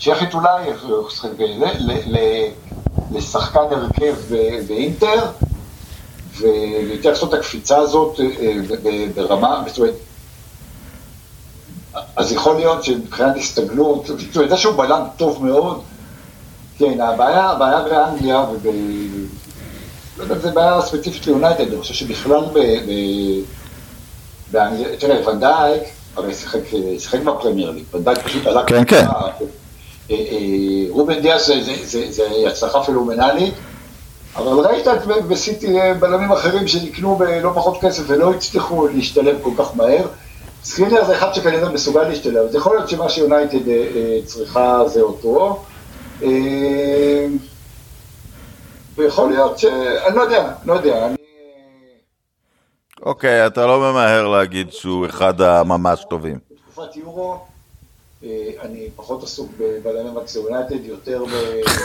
צ'כית 0.00 0.34
אולי, 0.34 0.70
לשחקן 3.12 3.58
הרכב 3.70 4.14
באינטר, 4.68 5.26
ויותר 6.38 7.10
לעשות 7.10 7.34
את 7.34 7.38
הקפיצה 7.38 7.76
הזאת 7.76 8.20
אה, 8.20 9.06
ברמה, 9.14 9.62
זאת 9.66 9.78
אומרת, 9.78 9.94
אז 12.16 12.32
יכול 12.32 12.56
להיות 12.56 12.84
שמבחינת 12.84 13.36
הסתגלות, 13.36 14.10
אומרת, 14.36 14.50
זה 14.50 14.56
שהוא 14.56 14.74
בלם 14.74 15.02
טוב 15.16 15.44
מאוד, 15.44 15.82
כן, 16.78 17.00
הבעיה, 17.00 17.44
הבעיה 17.44 17.80
באנגליה, 17.82 18.40
וב... 18.40 18.66
לא 20.18 20.22
יודע 20.22 20.34
אם 20.34 20.40
זו 20.40 20.50
בעיה 20.50 20.82
ספציפית 20.82 21.26
ליונייטד, 21.26 21.68
אני 21.68 21.80
חושב 21.80 21.94
שבכלל 21.94 22.44
ב... 22.52 22.58
באנגליה, 24.50 24.96
תראה, 24.96 25.28
ונדייק, 25.28 25.82
הרי 26.16 26.34
שיחק 26.98 27.20
בפרמייר 27.20 27.70
ליג, 27.70 27.84
ונדייק 27.94 28.18
פשוט 28.18 28.46
עלה 28.46 28.64
כן, 28.66 28.84
כן. 28.84 29.04
אה, 30.10 30.16
אה, 30.16 30.16
רובן 30.90 31.20
דיאס 31.20 31.50
זה 32.10 32.22
הצלחה 32.46 32.82
פלומנלית, 32.82 33.54
אבל 34.36 34.66
ראית 34.66 34.86
בסיטי 35.28 35.80
אה, 35.80 35.94
בלמים 35.94 36.32
אחרים 36.32 36.68
שנקנו 36.68 37.16
בלא 37.16 37.50
פחות 37.54 37.78
כסף 37.80 38.02
ולא 38.06 38.32
הצליחו 38.32 38.88
להשתלב 38.88 39.36
כל 39.42 39.50
כך 39.58 39.76
מהר. 39.76 40.06
סקרינר 40.64 41.04
זה 41.04 41.16
אחד 41.18 41.34
שכנראה 41.34 41.68
מסוגל 41.68 42.02
להשתלב, 42.02 42.46
אז 42.48 42.54
יכול 42.54 42.76
להיות 42.76 42.88
שמה 42.88 43.08
שיונייטד 43.08 43.58
צריכה 44.24 44.88
זה 44.88 45.00
אותו. 45.00 45.64
ויכול 48.96 49.30
להיות 49.30 49.58
ש... 49.58 49.64
אני 50.06 50.16
לא 50.16 50.22
יודע, 50.22 50.52
לא 50.64 50.72
יודע, 50.72 51.06
אני 51.06 51.16
אוקיי, 53.02 53.46
אתה 53.46 53.66
לא 53.66 53.78
ממהר 53.80 54.28
להגיד 54.28 54.72
שהוא 54.72 55.06
אחד 55.06 55.40
הממש 55.40 56.04
טובים. 56.10 56.38
בתקופת 56.50 56.96
יורו, 56.96 57.38
אה, 58.24 58.50
אני 58.62 58.88
פחות 58.96 59.22
עסוק 59.22 59.52
מקסי 60.14 60.38
יונייטד, 60.38 60.84
יותר 60.84 61.24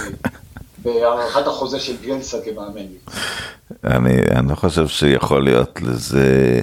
בהארכת 0.84 1.48
החוזה 1.48 1.80
של 1.80 2.02
גלסה 2.02 2.38
כמאמן. 2.46 2.86
אני, 3.84 4.22
אני 4.36 4.50
לא 4.50 4.56
חושב 4.56 4.88
שיכול 4.88 5.44
להיות 5.44 5.82
לזה 5.82 6.20
אה, 6.20 6.60
אה, 6.60 6.62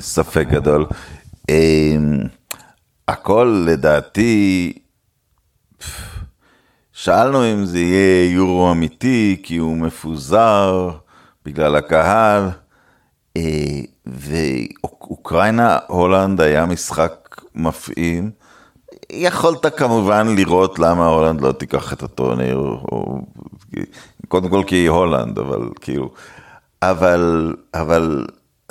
ספק 0.00 0.46
גדול. 0.50 0.86
אה, 1.50 1.96
הכל 3.08 3.64
לדעתי, 3.66 4.72
שאלנו 6.92 7.52
אם 7.52 7.64
זה 7.64 7.78
יהיה 7.78 8.32
יורו 8.32 8.72
אמיתי, 8.72 9.40
כי 9.42 9.56
הוא 9.56 9.76
מפוזר 9.76 10.90
בגלל 11.44 11.76
הקהל. 11.76 12.48
אה, 13.36 13.80
ואוקראינה, 14.06 15.78
הולנד 15.86 16.40
היה 16.40 16.66
משחק 16.66 17.40
מפעים. 17.54 18.30
יכולת 19.12 19.66
כמובן 19.78 20.36
לראות 20.36 20.78
למה 20.78 21.06
הולנד 21.06 21.40
לא 21.40 21.52
תיקח 21.52 21.92
את 21.92 22.02
הטורניר, 22.02 22.56
או... 22.58 23.20
קודם 24.28 24.48
כל 24.48 24.62
כי 24.66 24.74
היא 24.74 24.90
הולנד, 24.90 25.38
אבל 25.38 25.68
כאילו, 25.80 26.10
אבל, 26.82 27.54
אבל, 27.74 28.26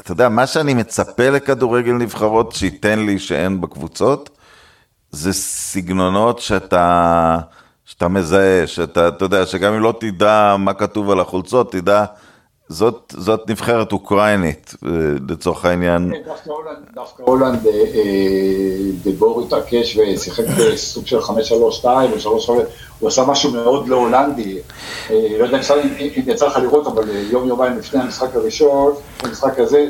אתה 0.05 0.13
יודע, 0.13 0.29
מה 0.29 0.47
שאני 0.47 0.73
מצפה 0.73 1.29
לכדורגל 1.29 1.91
נבחרות 1.91 2.51
שייתן 2.51 2.99
לי 2.99 3.19
שאין 3.19 3.61
בקבוצות, 3.61 4.29
זה 5.11 5.33
סגנונות 5.33 6.39
שאתה, 6.39 7.37
שאתה 7.85 8.07
מזהה, 8.07 8.67
שאתה, 8.67 9.07
אתה 9.07 9.25
יודע, 9.25 9.45
שגם 9.45 9.73
אם 9.73 9.79
לא 9.79 9.93
תדע 9.99 10.55
מה 10.59 10.73
כתוב 10.73 11.11
על 11.11 11.19
החולצות, 11.19 11.71
תדע 11.71 12.05
זאת, 12.69 13.13
זאת 13.17 13.49
נבחרת 13.49 13.91
אוקראינית, 13.91 14.75
אה, 14.86 14.89
לצורך 15.30 15.65
העניין. 15.65 16.12
כן, 16.13 16.21
דווקא 16.25 16.51
הולנד, 16.51 16.78
הולנד, 17.17 17.67
אה, 17.67 17.71
אה, 17.71 18.91
דבור 19.04 19.41
התעקש 19.41 19.97
ושיחק 19.97 20.43
בסוג 20.47 21.08
של 21.08 21.21
5-3-2 21.21 21.86
או 22.13 22.19
3 22.19 22.49
הוא 22.99 23.10
עשה 23.10 23.23
משהו 23.25 23.51
מאוד 23.51 23.88
לא 23.88 23.95
הולנדי. 23.95 24.58
לא 25.10 25.45
יודע 25.45 25.58
אם 25.82 26.23
יצא 26.28 26.47
לך 26.47 26.58
לראות, 26.58 26.88
אבל 26.88 27.10
יום 27.10 27.47
יומיים 27.47 27.78
לפני 27.78 28.01
המשחק 28.01 28.36
הראשון, 28.36 28.93
המשחק 29.23 29.60
הזה, 29.60 29.88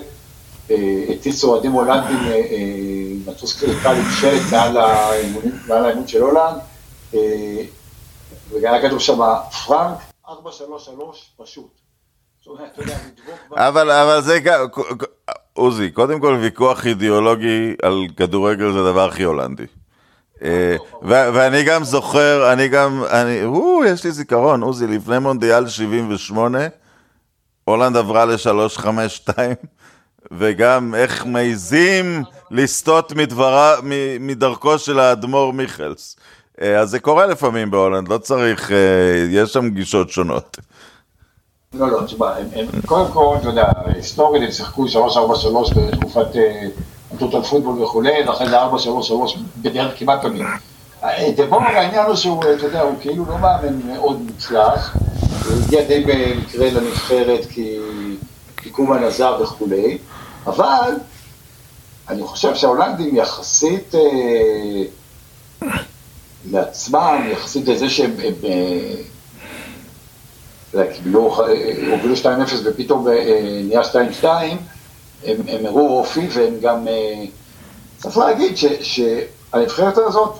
הטיסו 1.09 1.51
אוהדים 1.51 1.71
הולנדים 1.71 2.17
מטוס 3.27 3.63
קל 3.83 3.95
עם 3.95 4.11
שלט 4.21 4.41
מעל 4.51 4.77
האימון 5.85 6.07
של 6.07 6.21
הולנד, 6.21 6.57
והיה 8.51 8.81
כתוב 8.81 8.99
שם 8.99 9.19
פרנק 9.65 9.97
4-3-3 10.27 10.31
פשוט. 11.37 11.84
אבל, 13.51 13.91
אבל 13.91 14.21
זה 14.21 14.39
גם, 14.39 14.65
עוזי, 15.53 15.91
קודם 15.91 16.19
כל 16.19 16.37
ויכוח 16.41 16.85
אידיאולוגי 16.85 17.73
על 17.83 18.01
כדורגל 18.17 18.71
זה 18.71 18.79
הדבר 18.79 19.09
הכי 19.09 19.23
הולנדי. 19.23 19.65
אה, 20.43 20.75
ואני 21.03 21.63
גם 21.63 21.83
זוכר, 21.83 22.53
אני 22.53 22.67
גם, 22.67 23.03
אני, 23.09 23.41
יש 23.85 24.03
לי 24.03 24.11
זיכרון, 24.11 24.61
עוזי, 24.61 24.87
לפני 24.87 25.19
מונדיאל 25.19 25.67
78, 25.67 26.59
הולנד 27.63 27.97
עברה 27.97 28.25
ל-352, 28.25 29.29
וגם 30.31 30.95
איך 30.95 31.25
מעיזים 31.25 32.23
לסטות 32.51 33.13
מדרכו 34.19 34.79
של 34.79 34.99
האדמו"ר 34.99 35.53
מיכלס. 35.53 36.15
אה, 36.61 36.79
אז 36.79 36.89
זה 36.89 36.99
קורה 36.99 37.25
לפעמים 37.25 37.71
בהולנד, 37.71 38.07
לא 38.07 38.17
צריך, 38.17 38.71
אה, 38.71 39.25
יש 39.29 39.53
שם 39.53 39.69
גישות 39.69 40.09
שונות. 40.09 40.57
לא, 41.77 41.91
לא, 41.91 42.05
תשמע, 42.05 42.33
קודם 42.85 43.11
כל, 43.11 43.35
אתה 43.39 43.47
יודע, 43.47 43.71
היסטורית 43.85 44.43
הם 44.43 44.51
שיחקו 44.51 44.85
3-4-3 44.85 44.87
בתקופת 45.75 46.35
על 47.33 47.43
פוטבול 47.43 47.83
וכולי, 47.83 48.27
ואחרי 48.27 48.49
זה 48.49 48.63
4-3-3 48.63 48.67
בדרך 49.61 49.99
כמעט 49.99 50.21
תמיד. 50.21 50.45
דבור 51.35 51.61
העניין 51.61 52.05
הוא 52.05 52.15
שהוא, 52.15 52.43
אתה 52.57 52.65
יודע, 52.65 52.81
הוא 52.81 52.95
כאילו 53.01 53.25
לא 53.25 53.37
מאמן 53.37 53.81
מאוד 53.85 54.21
מוצלח, 54.21 54.97
הוא 55.45 55.53
הגיע 55.65 55.83
די 55.83 56.03
במקרה 56.07 56.69
לנבחרת 56.71 57.45
כי, 57.49 57.77
קומן 58.71 59.03
עזב 59.03 59.33
וכולי, 59.41 59.97
אבל 60.47 60.91
אני 62.09 62.23
חושב 62.23 62.55
שההולנדים 62.55 63.15
יחסית 63.15 63.95
אה, 63.95 64.83
לעצמם, 66.51 67.27
יחסית 67.31 67.67
לזה 67.67 67.89
שהם 67.89 68.11
אה, 70.77 71.91
הובילו 71.91 72.15
2-0 72.15 72.27
ופתאום 72.65 73.07
אה, 73.07 73.61
נהיה 73.63 73.81
2-2, 74.21 74.25
הם, 75.25 75.37
הם 75.47 75.65
הראו 75.65 75.99
אופי 75.99 76.27
והם 76.33 76.53
גם, 76.61 76.87
אה, 76.87 77.25
צריך 77.97 78.17
להגיד 78.17 78.55
שהנבחרת 78.81 79.97
הזאת, 79.97 80.35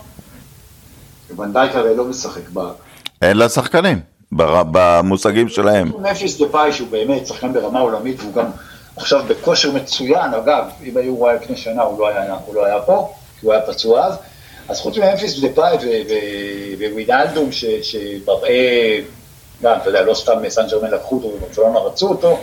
ונדייק 1.36 1.74
הרי 1.74 1.96
לא 1.96 2.04
משחק 2.04 2.48
בה. 2.48 2.70
אין 3.22 3.36
לה 3.36 3.48
שחקנים, 3.48 4.00
במושגים 4.32 5.48
שלהם. 5.48 5.92
נפיס 6.02 6.40
דה 6.40 6.48
פאי 6.48 6.72
שהוא 6.72 6.88
באמת 6.90 7.26
שחקן 7.26 7.52
ברמה 7.52 7.80
עולמית 7.80 8.20
והוא 8.20 8.34
גם 8.34 8.46
עכשיו 8.96 9.24
בכושר 9.28 9.72
מצוין, 9.72 10.34
אגב, 10.34 10.64
אם 10.84 10.96
היו 10.96 11.16
רואה 11.16 11.34
לפני 11.34 11.56
שנה 11.56 11.82
הוא 11.82 12.00
לא 12.00 12.08
היה, 12.08 12.36
הוא 12.46 12.54
לא 12.54 12.64
היה 12.64 12.80
פה, 12.80 13.12
כי 13.40 13.46
הוא 13.46 13.52
היה 13.52 13.62
פצוע 13.62 14.04
אז, 14.04 14.14
אז 14.68 14.80
חוץ 14.80 14.98
ממפיס 14.98 15.40
דה 15.40 15.48
פאי 15.54 15.76
ווידלדום 16.92 17.52
שמראה, 17.52 18.98
גם, 19.62 19.76
אתה 19.76 19.88
יודע, 19.88 20.02
לא 20.02 20.14
סתם 20.14 20.48
סן 20.48 20.66
ג'רמן 20.70 20.90
לקחו 20.90 21.16
אותו 21.16 21.26
וברצלונה 21.26 21.78
רצו 21.78 22.08
אותו, 22.08 22.38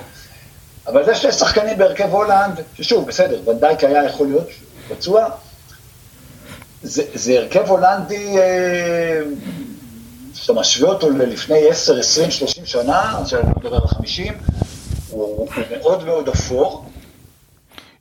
אבל 0.87 1.05
זה 1.05 1.15
שני 1.15 1.31
שחקנים 1.31 1.77
בהרכב 1.77 2.09
הולנד, 2.09 2.61
ששוב, 2.73 3.07
בסדר, 3.07 3.49
ונדייק 3.49 3.83
היה 3.83 4.05
יכול 4.05 4.27
להיות 4.27 4.47
פצוע. 4.89 5.25
זה, 6.83 7.03
זה 7.13 7.39
הרכב 7.39 7.69
הולנדי, 7.69 8.37
אה, 8.37 9.21
שאתה 10.33 10.53
משווה 10.53 10.89
אותו 10.89 11.09
ללפני 11.09 11.69
10, 11.69 11.99
20, 11.99 12.31
30 12.31 12.65
שנה, 12.65 13.19
עכשיו 13.21 13.39
אני 13.39 13.49
מדבר 13.49 13.75
על 13.75 13.87
50, 13.87 14.33
הוא, 15.09 15.37
הוא 15.37 15.47
מאוד 15.69 16.05
מאוד 16.05 16.29
אפור. 16.29 16.85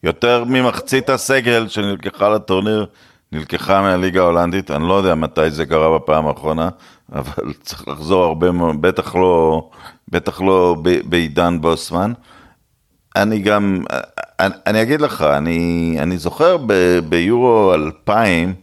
יותר 0.03 0.45
ממחצית 0.45 1.11
הסגל 1.11 1.69
שנלקחה 1.69 2.29
לטורניר, 2.29 2.87
נלקחה 3.33 3.81
מהליגה 3.81 4.21
ההולנדית, 4.21 4.71
אני 4.71 4.89
לא 4.89 4.95
יודע 4.95 5.15
מתי 5.15 5.51
זה 5.51 5.67
קרה 5.67 5.99
בפעם 5.99 6.27
האחרונה, 6.27 6.69
אבל 7.13 7.53
צריך 7.65 7.89
לחזור 7.89 8.25
הרבה 8.25 8.51
מאוד, 8.51 8.83
בטח 8.83 9.15
לא, 9.15 9.69
בטח 10.09 10.41
לא 10.41 10.77
בעידן 11.05 11.61
בוסמן. 11.61 12.13
אני 13.17 13.39
גם, 13.39 13.85
אני, 14.41 14.55
אני 14.67 14.83
אגיד 14.83 15.01
לך, 15.01 15.23
אני, 15.23 15.97
אני 15.99 16.19
זוכר 16.19 16.57
ב, 16.67 16.99
ביורו 17.09 17.75
2000, 17.75 18.55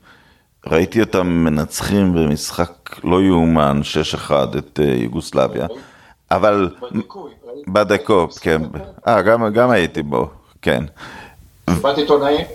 ראיתי 0.67 1.01
אותם 1.01 1.27
מנצחים 1.27 2.13
במשחק 2.13 2.99
לא 3.03 3.21
יאומן, 3.21 3.81
6-1 4.29 4.31
את 4.57 4.79
uh, 4.79 4.83
יוגוסלביה, 4.83 5.67
אבל... 6.31 6.69
בדקופ, 7.67 8.39
כן. 8.39 8.61
אה, 9.07 9.21
גם, 9.21 9.53
גם 9.53 9.69
הייתי 9.69 10.03
בו, 10.03 10.29
כן. 10.61 10.83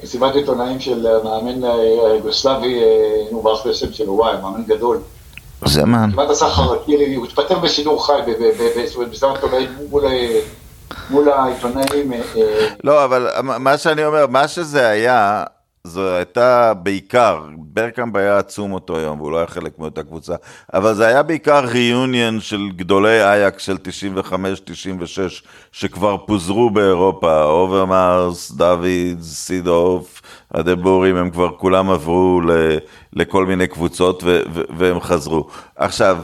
סיבת 0.04 0.34
עיתונאים 0.34 0.80
של 0.80 1.06
המאמן 1.06 1.64
היוגוסלבי, 2.10 2.80
נו, 3.32 3.42
ברח 3.42 3.66
בשם 3.66 3.92
שלו, 3.92 4.12
וואי, 4.12 4.36
מאמן 4.42 4.64
גדול. 4.64 4.98
זה 5.66 5.84
מה? 5.84 6.06
כמעט 6.12 6.30
עשה 6.30 6.48
חרקירי, 6.48 7.14
הוא 7.14 7.26
התפטר 7.26 7.58
בשידור 7.58 8.06
חי, 8.06 8.20
בסיבת 9.10 9.34
עיתונאים 9.34 9.68
מול... 9.90 10.04
מול 11.10 11.28
העיתונאים. 11.28 12.12
אה, 12.12 12.20
אה, 12.36 12.68
לא, 12.84 13.04
אבל 13.04 13.28
מה 13.42 13.78
שאני 13.78 14.04
אומר, 14.04 14.26
מה 14.26 14.48
שזה 14.48 14.88
היה, 14.88 15.44
זו 15.86 16.14
הייתה 16.16 16.74
בעיקר, 16.74 17.40
ברקאמפ 17.56 18.16
היה 18.16 18.38
עצום 18.38 18.72
אותו 18.72 18.98
יום, 18.98 19.20
והוא 19.20 19.32
לא 19.32 19.36
היה 19.36 19.46
חלק 19.46 19.78
מאותה 19.78 20.02
קבוצה, 20.02 20.34
אבל 20.74 20.94
זה 20.94 21.06
היה 21.06 21.22
בעיקר 21.22 21.64
ריאוניון 21.64 22.40
של 22.40 22.68
גדולי 22.76 23.22
אייקס 23.24 23.62
של 23.62 23.76
95-96, 24.32 24.32
שכבר 25.72 26.16
פוזרו 26.26 26.70
באירופה, 26.70 27.42
אוברמרס, 27.44 28.50
דוידס, 28.50 29.20
סידורף, 29.20 30.22
הדה 30.54 30.75
בורים, 30.75 31.16
הם 31.16 31.30
כבר 31.30 31.56
כולם 31.56 31.90
עברו 31.90 32.40
לכל 33.12 33.46
מיני 33.46 33.66
קבוצות 33.66 34.22
ו, 34.24 34.40
ו, 34.54 34.60
והם 34.76 35.00
חזרו. 35.00 35.48
עכשיו, 35.76 36.18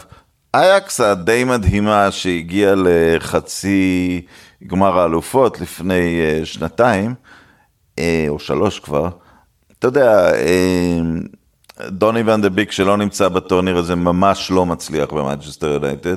אייאקס 0.54 1.00
הדי 1.00 1.44
מדהימה 1.44 2.10
שהגיעה 2.10 2.74
לחצי... 2.76 4.22
גמר 4.66 4.98
האלופות 4.98 5.60
לפני 5.60 6.20
uh, 6.42 6.44
שנתיים, 6.44 7.14
uh, 7.96 8.00
או 8.28 8.38
שלוש 8.38 8.80
כבר, 8.80 9.08
אתה 9.80 9.88
יודע, 9.88 10.30
uh, 10.32 11.86
דוני 11.88 12.22
ואן 12.22 12.42
דה 12.42 12.48
ביק 12.48 12.72
שלא 12.72 12.96
נמצא 12.96 13.28
בטורניר 13.28 13.76
הזה 13.76 13.94
ממש 13.94 14.50
לא 14.50 14.66
מצליח 14.66 15.12
במנצ'סטר 15.12 15.66
יונייטד. 15.66 16.16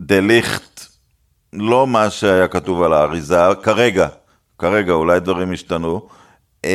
דה 0.00 0.20
ליכט, 0.20 0.80
לא 1.52 1.86
מה 1.86 2.10
שהיה 2.10 2.48
כתוב 2.48 2.82
על 2.82 2.92
האריזה, 2.92 3.38
כרגע, 3.62 4.08
כרגע 4.58 4.92
אולי 4.92 5.20
דברים 5.20 5.52
השתנו. 5.52 6.08
Uh, 6.66 6.68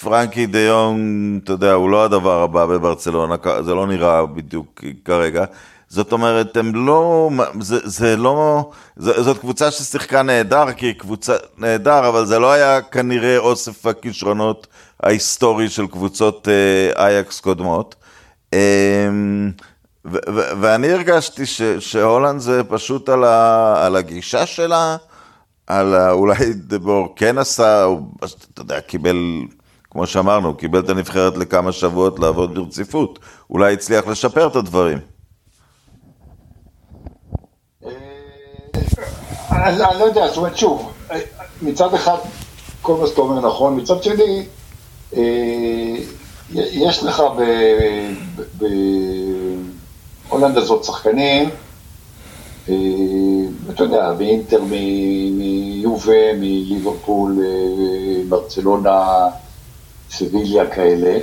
פרנקי 0.00 0.46
דה 0.46 0.60
יונג, 0.60 1.42
אתה 1.44 1.52
יודע, 1.52 1.72
הוא 1.72 1.90
לא 1.90 2.04
הדבר 2.04 2.42
הבא 2.42 2.66
בברצלונה, 2.66 3.34
זה 3.64 3.74
לא 3.74 3.86
נראה 3.86 4.26
בדיוק 4.26 4.84
כרגע. 5.04 5.44
זאת 5.92 6.12
אומרת, 6.12 6.56
הם 6.56 6.86
לא, 6.86 7.30
זה, 7.60 7.78
זה 7.84 8.16
לא, 8.16 8.70
זה, 8.96 9.22
זאת 9.22 9.38
קבוצה 9.38 9.70
ששיחקה 9.70 10.22
נהדר, 10.22 10.72
כי 10.72 10.86
היא 10.86 10.94
קבוצה 10.94 11.36
נהדר, 11.58 12.08
אבל 12.08 12.26
זה 12.26 12.38
לא 12.38 12.52
היה 12.52 12.82
כנראה 12.82 13.38
אוסף 13.38 13.86
הכישרונות 13.86 14.66
ההיסטורי 15.02 15.68
של 15.68 15.86
קבוצות 15.86 16.48
אה, 16.48 17.04
אייקס 17.06 17.40
קודמות. 17.40 17.94
אה, 18.54 19.08
ו- 20.04 20.18
ו- 20.34 20.50
ואני 20.60 20.92
הרגשתי 20.92 21.46
ש- 21.46 21.62
שהולנד 21.62 22.40
זה 22.40 22.62
פשוט 22.64 23.08
על, 23.08 23.24
ה- 23.24 23.86
על 23.86 23.96
הגישה 23.96 24.46
שלה, 24.46 24.96
על 25.66 25.94
ה- 25.94 26.10
אולי 26.12 26.36
דבור 26.54 27.12
כן 27.16 27.38
עשה, 27.38 27.82
הוא, 27.82 28.00
אתה 28.54 28.62
יודע, 28.62 28.80
קיבל, 28.80 29.16
כמו 29.90 30.06
שאמרנו, 30.06 30.54
קיבל 30.54 30.78
את 30.80 30.88
הנבחרת 30.88 31.36
לכמה 31.36 31.72
שבועות 31.72 32.18
לעבוד 32.18 32.54
ברציפות, 32.54 33.18
אולי 33.50 33.72
הצליח 33.72 34.06
לשפר 34.06 34.46
את 34.46 34.56
הדברים. 34.56 34.98
אני, 39.52 39.84
אני 39.84 39.98
לא 39.98 40.04
יודע, 40.04 40.28
זאת 40.28 40.36
אומרת, 40.36 40.56
שוב, 40.56 40.92
מצד 41.62 41.94
אחד, 41.94 42.16
כל 42.82 42.94
מה 42.94 43.06
שאתה 43.06 43.20
אומר 43.20 43.48
נכון, 43.48 43.80
מצד 43.80 44.02
שני, 44.02 44.46
אה, 45.16 45.96
יש 46.54 47.02
לך 47.02 47.22
בהולנד 50.28 50.58
הזאת 50.58 50.84
שחקנים, 50.84 51.50
אה, 52.68 52.74
אתה 53.70 53.82
יודע, 53.82 54.12
מאינטר, 54.18 54.62
מיובה, 55.32 56.32
מליברפול, 56.34 57.38
אה, 57.44 58.22
ברצלונה, 58.28 59.26
סביליה 60.10 60.66
כאלה. 60.66 61.18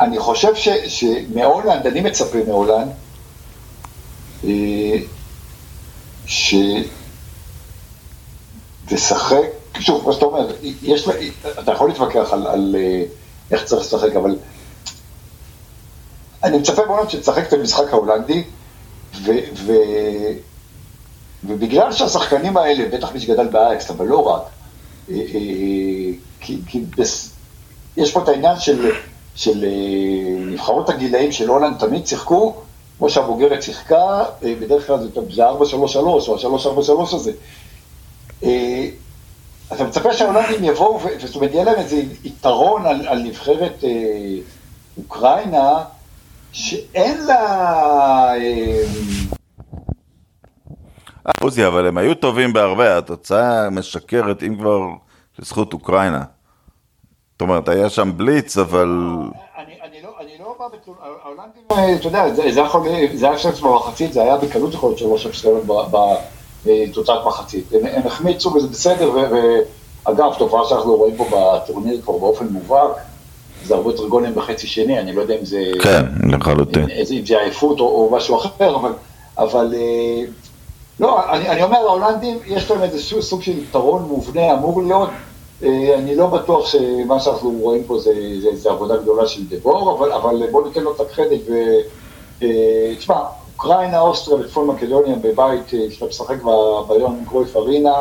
אני 0.00 0.18
חושב 0.18 0.52
שמהולנד, 0.86 1.86
אני 1.86 2.00
מצפה 2.00 2.38
מהולנד, 2.46 2.88
שתשחק, 8.86 9.46
שוב, 9.80 10.02
כמו 10.02 10.12
שאתה 10.12 10.24
אומר, 10.24 10.52
יש, 10.82 11.08
אתה 11.58 11.72
יכול 11.72 11.88
להתווכח 11.88 12.32
על, 12.32 12.46
על 12.46 12.76
אה, 12.78 13.04
איך 13.50 13.64
צריך 13.64 13.82
לשחק, 13.82 14.16
אבל 14.16 14.36
אני 16.44 16.58
מצפה 16.58 16.86
מאוד 16.86 17.10
שתשחק 17.10 17.48
את 17.48 17.52
המשחק 17.52 17.92
ההולנדי, 17.92 18.44
ו, 19.24 19.32
ו, 19.54 19.72
ובגלל 21.44 21.92
שהשחקנים 21.92 22.56
האלה, 22.56 22.88
בטח 22.92 23.12
מי 23.12 23.20
שגדל 23.20 23.46
בארץ, 23.46 23.90
אבל 23.90 24.06
לא 24.06 24.18
רק, 24.18 24.42
אה, 25.10 25.14
אה, 25.14 26.12
כי, 26.40 26.58
כי 26.66 26.80
בס, 26.98 27.30
יש 27.96 28.12
פה 28.12 28.22
את 28.22 28.28
העניין 28.28 28.60
של, 28.60 28.90
של 29.34 29.64
נבחרות 30.38 30.88
הגילאים 30.88 31.32
של 31.32 31.48
הולנד 31.48 31.78
תמיד 31.78 32.06
שיחקו 32.06 32.62
כמו 32.98 33.10
שהבוגרת 33.10 33.62
שיחקה, 33.62 34.24
אה, 34.44 34.54
בדרך 34.60 34.86
כלל 34.86 34.98
זה 35.30 35.48
4-3-3 35.48 35.96
או 35.96 36.36
ה-3-4-3 36.36 37.14
הזה. 37.14 37.32
אה, 38.44 38.88
אתה 39.72 39.84
מצפה 39.84 40.12
שההולנדים 40.12 40.64
יבואו, 40.64 41.00
זאת 41.26 41.36
אומרת, 41.36 41.50
יהיה 41.52 41.64
להם 41.64 41.78
איזה 41.78 42.02
יתרון 42.24 42.86
על, 42.86 43.08
על 43.08 43.22
נבחרת 43.22 43.84
אה, 43.84 43.90
אוקראינה, 44.98 45.84
שאין 46.52 47.26
לה... 47.26 47.36
אה, 48.34 48.82
עוזי, 51.40 51.66
אבל 51.66 51.86
הם 51.86 51.98
היו 51.98 52.14
טובים 52.14 52.52
בהרבה, 52.52 52.98
התוצאה 52.98 53.70
משקרת, 53.70 54.42
אם 54.42 54.56
כבר, 54.56 54.80
לזכות 55.38 55.72
אוקראינה. 55.72 56.22
זאת 57.32 57.40
אומרת, 57.40 57.68
היה 57.68 57.90
שם 57.90 58.12
בליץ, 58.16 58.58
אבל... 58.58 58.88
ההולנדים, 61.22 61.62
אה, 61.72 61.94
אתה 61.94 62.06
יודע, 62.06 62.34
זה 63.14 63.26
היה 63.26 63.34
עכשיו 63.34 63.52
במחצית, 63.52 64.12
זה 64.12 64.22
היה 64.22 64.36
בקלות 64.36 64.74
יכול 64.74 64.88
להיות 64.88 64.98
של 64.98 65.06
ראש 65.06 65.26
הפסקנות 65.26 65.62
בתוצאת 66.66 67.26
מחצית. 67.26 67.64
הם 67.72 68.06
החמיצו 68.06 68.54
וזה 68.54 68.68
בסדר, 68.68 69.10
ואגב, 69.14 70.34
תופעה 70.38 70.60
שאנחנו 70.68 70.96
רואים 70.96 71.16
פה 71.16 71.26
בטורניר 71.32 72.00
כבר 72.02 72.18
באופן 72.18 72.46
מובהק, 72.46 72.90
זה 73.64 73.74
הרבה 73.74 73.90
יותר 73.90 74.08
גולים 74.08 74.34
בחצי 74.34 74.66
שני, 74.66 74.98
אני 74.98 75.12
לא 75.12 75.22
יודע 75.22 75.34
אם 75.34 75.44
זה... 75.44 75.62
כן, 75.82 76.04
לחלוטין. 76.32 76.86
אם 76.90 77.26
זה 77.26 77.40
עייפות 77.40 77.80
או 77.80 78.10
משהו 78.12 78.36
אחר, 78.36 78.76
אבל... 79.38 79.74
אה, 79.74 80.24
לא, 81.00 81.32
אני, 81.32 81.62
אומר, 81.62 81.76
ההולנדים, 81.76 82.38
יש 82.46 82.70
להם 82.70 82.82
איזה 82.82 83.22
סוג 83.22 83.42
של 83.42 83.58
יתרון 83.58 84.02
מובנה, 84.02 84.52
אמור 84.52 84.82
להיות, 84.82 85.08
אה, 85.08 85.14
אני 85.62 86.16
לא 86.16 86.26
בטוח 86.26 86.66
שמה 86.66 87.20
שאנחנו 87.20 87.50
רואים 87.50 87.84
פה 87.84 87.98
זה, 87.98 88.12
זה, 88.42 88.56
זה 88.56 88.70
עבודה 88.70 88.96
גדולה 88.96 89.26
של 89.26 89.42
דבור, 89.48 89.98
אבל, 89.98 90.12
אבל 90.12 90.50
בואו 90.50 90.68
ניתן 90.68 90.80
לו 90.80 90.94
את 90.94 91.00
הקרדיט, 91.00 91.42
ותשמע, 91.42 93.14
אה, 93.14 93.26
אוקראינה, 93.54 94.00
אוסטריה 94.00 94.36
וצפון 94.36 94.66
מקדוניה 94.66 95.16
בבית 95.16 95.74
אה, 95.74 95.90
שאתה 95.90 96.06
משחק 96.06 96.36
ביום 96.88 97.24
גרויף 97.28 97.56
ארינה, 97.56 97.98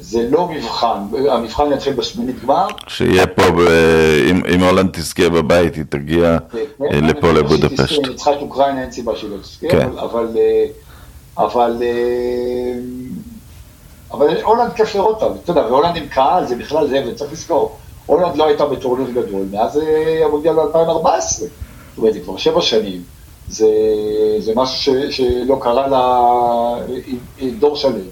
זה 0.00 0.28
לא 0.30 0.48
מבחן, 0.48 0.98
המבחן 1.30 1.72
יתחיל 1.72 1.92
בשמינית 1.92 2.42
גמר. 2.44 2.66
שיהיה 2.86 3.26
פה, 3.26 3.42
אם 4.54 4.60
הולנד 4.60 4.90
תזכה 4.92 5.28
בבית, 5.28 5.74
היא 5.74 5.84
תגיע 5.88 6.38
כן, 6.90 7.04
לפה 7.04 7.32
לבודפשט. 7.32 7.98
אם 7.98 8.10
ניצחה 8.10 8.32
את 8.32 8.40
אוקראינה, 8.40 8.82
אין 8.82 8.90
סיבה 8.90 9.16
שהיא 9.16 9.30
לא 9.30 9.36
תזכה, 9.36 9.68
כן. 9.68 9.88
אבל, 9.88 9.98
אבל, 9.98 10.26
אבל 11.38 11.82
הולנד 14.42 14.72
כיף 14.72 14.94
לראות 14.94 15.22
אותה, 15.22 15.40
אתה 15.40 15.50
יודע, 15.50 15.60
והולנד 15.60 15.96
עם 15.96 16.06
קהל, 16.08 16.46
זה 16.46 16.56
בכלל 16.56 16.88
זה, 16.88 17.04
וצריך 17.06 17.32
לזכור, 17.32 17.76
הולנד 18.06 18.36
לא 18.36 18.46
הייתה 18.46 18.66
בטורניר 18.66 19.10
גדול 19.10 19.46
מאז 19.50 19.80
המונדיאל 20.24 20.54
ב-2014, 20.54 21.20
זאת 21.20 21.50
אומרת, 21.98 22.14
זה 22.14 22.20
כבר 22.20 22.36
שבע 22.36 22.60
שנים, 22.60 23.02
זה, 23.48 23.66
זה 24.38 24.52
משהו 24.56 24.94
ש, 25.10 25.16
שלא 25.16 25.58
קרה 25.62 25.86
לה 25.88 26.20
דור 27.58 27.76
שלם. 27.76 28.08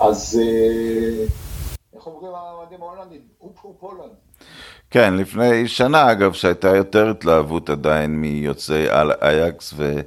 אז 0.00 0.40
אה, 0.42 1.24
איך 1.96 2.06
אומרים 2.06 2.32
האוהדים 2.34 2.78
ההולנדים? 2.82 3.20
Hup 3.40 3.64
Hup 3.64 3.76
Holland. 3.80 4.12
כן, 4.90 5.14
לפני 5.14 5.68
שנה 5.68 6.12
אגב, 6.12 6.32
שהייתה 6.32 6.76
יותר 6.76 7.10
התלהבות 7.10 7.70
עדיין 7.70 8.10
מיוצאי 8.10 8.86
אייאקס 9.22 9.74
ו... 9.76 10.00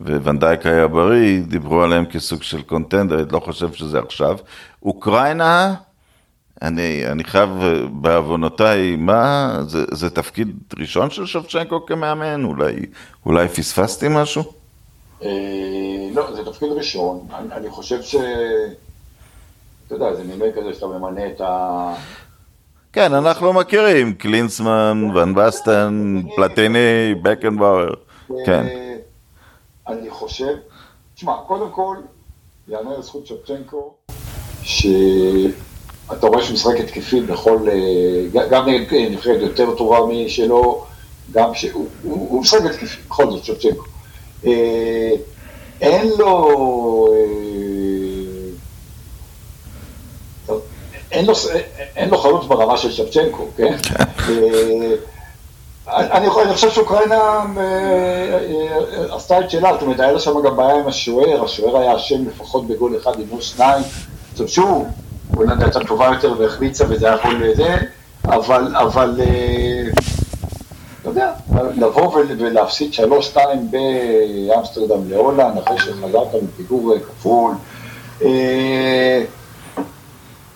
וואן 0.00 0.33
דייק 0.33 0.66
היה 0.66 0.88
בריא, 0.88 1.42
דיברו 1.42 1.82
עליהם 1.82 2.04
כסוג 2.04 2.42
של 2.42 2.62
contender, 2.62 3.20
אני 3.20 3.32
לא 3.32 3.40
חושב 3.40 3.72
שזה 3.72 3.98
עכשיו. 3.98 4.36
אוקראינה, 4.82 5.74
אני, 6.62 7.06
אני 7.06 7.24
חייב 7.24 7.50
בעוונותיי, 7.92 8.96
מה, 8.96 9.56
זה, 9.66 9.84
זה 9.90 10.10
תפקיד 10.10 10.48
ראשון 10.78 11.10
של 11.10 11.26
שבצ'נקו 11.26 11.86
כמאמן? 11.86 12.44
אולי, 12.44 12.76
אולי 13.26 13.48
פספסתי 13.48 14.06
משהו? 14.10 14.42
אה, 15.22 15.28
לא, 16.14 16.34
זה 16.34 16.44
תפקיד 16.44 16.68
ראשון. 16.72 17.26
אני, 17.34 17.48
אני 17.52 17.70
חושב 17.70 18.02
ש... 18.02 18.14
אתה 19.86 19.94
יודע, 19.94 20.14
זה 20.14 20.24
מינוי 20.24 20.48
כזה 20.56 20.74
שאתה 20.74 20.86
ממנה 20.86 21.26
את 21.26 21.40
ה... 21.40 21.94
כן, 22.92 23.14
אנחנו 23.14 23.52
מכירים, 23.52 24.14
קלינסמן, 24.14 25.10
ון 25.14 25.34
בסטן, 25.34 26.22
פלטיני, 26.36 27.14
בקנבאואר, 27.22 27.94
כן. 28.46 28.66
אני 29.92 30.10
חושב, 30.10 30.56
תשמע, 31.14 31.32
קודם 31.46 31.70
כל, 31.70 31.96
יאמר 32.68 32.98
לזכות 32.98 33.26
שפצ'נקו, 33.26 33.94
שאתה 34.62 36.26
רואה 36.26 36.42
שהוא 36.42 36.54
משחק 36.54 36.80
התקפי 36.80 37.20
בכל, 37.20 37.68
אה, 37.68 38.46
גם 38.50 38.68
נבחרת 39.10 39.40
יותר 39.40 39.76
טובה 39.76 39.98
משלו, 40.06 40.84
גם 41.32 41.54
שהוא 41.54 42.40
משחק 42.40 42.60
התקפי, 42.70 42.96
בכל 43.08 43.30
זאת, 43.30 43.44
שפצ'נקו. 43.44 43.84
אה, 44.46 45.12
אין 45.80 46.08
לו... 46.18 47.08
אין 51.12 51.26
לו, 51.26 51.32
אין 51.96 52.10
לו 52.10 52.18
חלוץ 52.18 52.46
ברמה 52.46 52.76
של 52.76 52.92
שבצ'נקו, 52.92 53.46
כן? 53.56 53.76
אני, 55.88 56.30
חושב 56.30 56.70
שאוקראינה 56.70 57.14
אה, 57.14 57.62
אה, 57.62 59.16
עשתה 59.16 59.40
את 59.40 59.50
שלה, 59.50 59.72
זאת 59.72 59.82
אומרת, 59.82 60.00
היה 60.00 60.12
לה 60.12 60.20
שם 60.20 60.42
גם 60.44 60.56
בעיה 60.56 60.74
עם 60.74 60.86
השוער, 60.86 61.44
השוער 61.44 61.76
היה 61.76 61.96
אשם 61.96 62.28
לפחות 62.28 62.66
בגול 62.66 62.96
אחד, 62.96 63.20
עם 63.20 63.26
גול 63.30 63.40
שניים. 63.40 63.82
עכשיו 64.32 64.48
שוב, 64.48 64.86
הולנד 65.34 65.62
הייתה 65.62 65.80
טובה 65.80 66.06
יותר 66.06 66.34
והחמיצה 66.38 66.84
וזה 66.88 67.06
היה 67.06 67.16
יכול 67.16 67.44
לזה, 67.44 67.76
אבל, 68.24 68.76
אבל, 68.76 69.20
אה, 69.20 69.90
אתה 71.00 71.08
יודע, 71.08 71.32
לבוא 71.76 72.14
ולהפסיד 72.38 72.94
שלוש 72.94 73.26
שתיים 73.26 73.70
באמסטרדם 73.70 75.10
להולנד, 75.10 75.58
אחרי 75.58 75.78
שחזרת 75.78 76.28
מפיגור 76.42 76.94
כפול. 76.98 77.52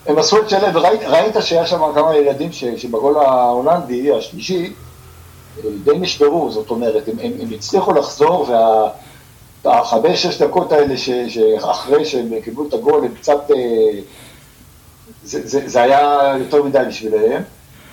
הם 0.06 0.18
עשו 0.18 0.38
את 0.38 0.50
שלהם, 0.50 0.76
וראית 0.76 1.34
שהיה 1.40 1.66
שם 1.66 1.80
כמה 1.94 2.16
ילדים 2.16 2.52
שבגול 2.52 3.16
ההולנדי, 3.16 4.12
השלישי, 4.12 4.72
די 5.84 5.98
נשברו, 5.98 6.50
זאת 6.50 6.70
אומרת, 6.70 7.08
הם, 7.08 7.14
הם, 7.22 7.32
הם 7.40 7.48
הצליחו 7.54 7.92
לחזור, 7.92 8.46
והחמש-שש 9.64 10.42
דקות 10.42 10.72
האלה 10.72 10.96
ש, 10.96 11.10
שאחרי 11.10 12.04
שהם 12.04 12.40
קיבלו 12.44 12.68
את 12.68 12.74
הגול, 12.74 13.04
הם 13.04 13.14
קצת, 13.14 13.50
אה, 13.50 14.00
זה, 15.24 15.48
זה, 15.48 15.60
זה 15.66 15.82
היה 15.82 16.32
יותר 16.38 16.62
מדי 16.62 16.78
בשבילם. 16.88 17.42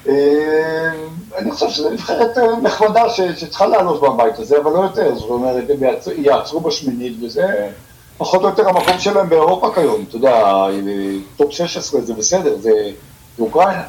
אה, 0.07 0.91
אני 1.37 1.51
חושב 1.51 1.69
שזו 1.69 1.89
נבחרת 1.89 2.37
אה, 2.37 2.55
נחמדה 2.61 3.09
שצריכה 3.09 3.65
לעלות 3.65 4.01
בבית 4.01 4.39
הזה, 4.39 4.57
אבל 4.57 4.71
לא 4.71 4.79
יותר, 4.79 5.15
זאת 5.15 5.29
אומרת, 5.29 5.63
הם 5.69 5.77
יעצרו 6.17 6.59
בשמינית, 6.59 7.13
וזה 7.23 7.69
פחות 8.17 8.43
או 8.43 8.47
יותר 8.47 8.69
המקום 8.69 8.99
שלהם 8.99 9.29
באירופה 9.29 9.71
כיום, 9.75 10.05
אתה 10.09 10.15
יודע, 10.15 10.65
top 11.37 11.51
16 11.51 12.01
זה 12.01 12.13
בסדר, 12.13 12.57
זה 12.59 12.71
אוקראינה. 13.39 13.83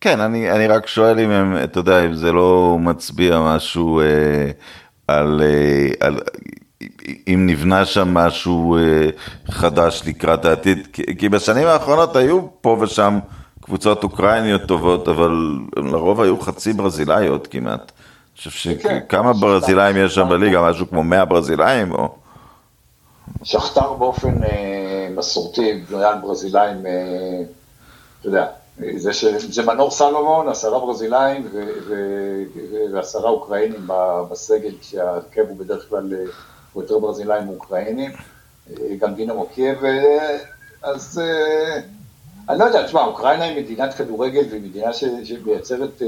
כן, 0.00 0.20
אני, 0.20 0.50
אני 0.50 0.66
רק 0.66 0.86
שואל 0.86 1.20
אם 1.20 1.30
הם, 1.30 1.56
אתה 1.64 1.80
יודע, 1.80 2.04
אם 2.04 2.14
זה 2.14 2.32
לא 2.32 2.76
מצביע 2.80 3.40
משהו 3.40 4.00
אה, 4.00 4.50
על, 5.08 5.42
אה, 5.44 6.06
על, 6.06 6.20
אם 7.28 7.46
נבנה 7.46 7.84
שם 7.84 8.14
משהו 8.14 8.76
אה, 8.76 9.08
חדש 9.50 10.02
לקראת 10.06 10.44
העתיד, 10.44 10.88
כי, 10.92 11.18
כי 11.18 11.28
בשנים 11.28 11.66
האחרונות 11.66 12.16
היו 12.16 12.46
פה 12.60 12.78
ושם 12.80 13.18
קבוצות 13.60 14.04
אוקראיניות 14.04 14.62
טובות, 14.62 15.08
אבל 15.08 15.58
לרוב 15.76 16.20
היו 16.20 16.40
חצי 16.40 16.72
ברזילאיות 16.72 17.46
כמעט. 17.46 17.92
אני 18.44 18.50
חושב 18.52 18.78
כן. 18.78 18.98
שכמה 19.06 19.32
ברזילאים 19.32 19.96
יש 19.96 20.14
שם 20.14 20.28
בליגה, 20.28 20.70
משהו 20.70 20.88
כמו 20.88 21.02
100 21.02 21.24
ברזילאים 21.24 21.92
או... 21.92 22.14
שכתר 23.42 23.92
באופן 23.92 24.44
אה, 24.44 25.08
מסורתי, 25.16 25.84
בנויה 25.90 26.14
ברזילאים, 26.14 26.86
אה, 26.86 26.92
אתה 28.20 28.28
יודע, 28.28 28.46
זה, 28.96 29.12
ש... 29.12 29.24
זה 29.24 29.62
מנור 29.62 29.90
סלומון, 29.90 30.48
עשרה 30.48 30.78
ברזילאים 30.78 31.48
ו... 31.52 31.64
ו... 31.86 31.94
ועשרה 32.92 33.30
אוקראינים 33.30 33.88
בסגל, 34.30 34.74
כשהרכב 34.80 35.44
הוא 35.48 35.56
בדרך 35.56 35.88
כלל 35.88 36.14
אה, 36.14 36.24
הוא 36.72 36.82
יותר 36.82 36.98
ברזילאים 36.98 37.46
מאוקראינים, 37.46 38.10
אה, 38.70 38.96
גם 38.98 39.14
דינה 39.14 39.34
מוקייב, 39.34 39.84
אה, 39.84 40.38
אז 40.82 41.20
אני 42.48 42.58
לא 42.58 42.64
יודע, 42.64 42.86
תשמע, 42.86 43.04
אוקראינה 43.04 43.44
היא 43.44 43.62
מדינת 43.62 43.94
כדורגל 43.94 44.44
והיא 44.50 44.62
מדינה 44.62 44.92
ש... 44.92 45.04
שמייצרת. 45.24 46.02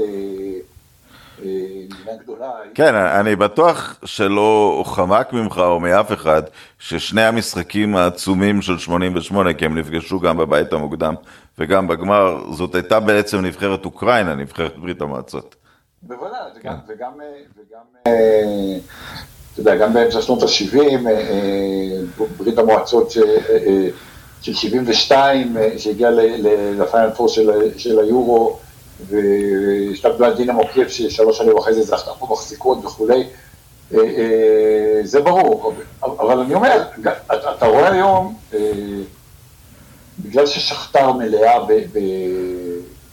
כן, 2.73 2.95
אני 2.95 3.35
בטוח 3.35 3.99
שלא 4.05 4.83
חמק 4.85 5.33
ממך 5.33 5.57
או 5.57 5.79
מאף 5.79 6.11
אחד, 6.11 6.41
ששני 6.79 7.21
המשחקים 7.21 7.95
העצומים 7.95 8.61
של 8.61 8.77
88, 8.77 9.53
כי 9.53 9.65
הם 9.65 9.77
נפגשו 9.77 10.19
גם 10.19 10.37
בבית 10.37 10.73
המוקדם 10.73 11.13
וגם 11.59 11.87
בגמר, 11.87 12.51
זאת 12.53 12.75
הייתה 12.75 12.99
בעצם 12.99 13.45
נבחרת 13.45 13.85
אוקראינה, 13.85 14.35
נבחרת 14.35 14.77
ברית 14.77 15.01
המועצות. 15.01 15.55
בוודאי, 16.03 16.39
וגם, 16.55 16.73
כן. 16.87 16.93
וגם, 16.93 17.11
וגם, 17.57 17.81
אה, 18.07 18.77
אתה 19.53 19.61
יודע, 19.61 19.75
גם 19.75 19.93
באמצע 19.93 20.21
שנות 20.21 20.43
ה-70, 20.43 20.77
אה, 20.77 21.11
אה, 21.11 22.25
ברית 22.37 22.57
המועצות 22.57 23.11
של 24.41 24.53
72, 24.53 25.57
שהגיעה 25.77 26.11
לפיינל 26.79 27.09
פור 27.09 27.27
של 27.77 27.99
היורו, 27.99 28.59
והשתלטו 29.07 30.25
על 30.25 30.33
דינה 30.33 30.53
מוקייב 30.53 30.87
ששלוש 30.87 31.37
שנים 31.37 31.57
אחרי 31.57 31.73
זה 31.73 31.81
זכתה 31.81 32.11
פה 32.19 32.27
מחזיקות 32.31 32.85
וכולי. 32.85 33.23
זה 35.03 35.21
ברור, 35.23 35.73
אבל 36.03 36.39
אני 36.39 36.53
אומר, 36.53 36.83
אתה 37.57 37.65
רואה 37.65 37.91
היום, 37.91 38.37
בגלל 40.19 40.45
ששכתר 40.45 41.11
מלאה 41.11 41.59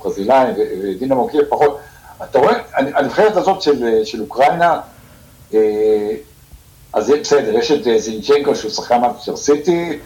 בברזילאים 0.00 0.54
ודינה 0.82 1.14
מוקיר 1.14 1.46
פחות, 1.48 1.78
אתה 2.24 2.38
רואה, 2.38 2.54
הנבחרת 2.72 3.36
הזאת 3.36 3.62
של, 3.62 4.04
של 4.04 4.20
אוקראינה, 4.20 4.80
אז 6.92 7.12
בסדר, 7.20 7.58
יש 7.58 7.70
את 7.70 8.00
זינצ'נקו 8.00 8.54
שהוא 8.54 8.70
שחקן 8.70 9.00
מאפשר 9.00 9.36
סיטי, 9.36 9.98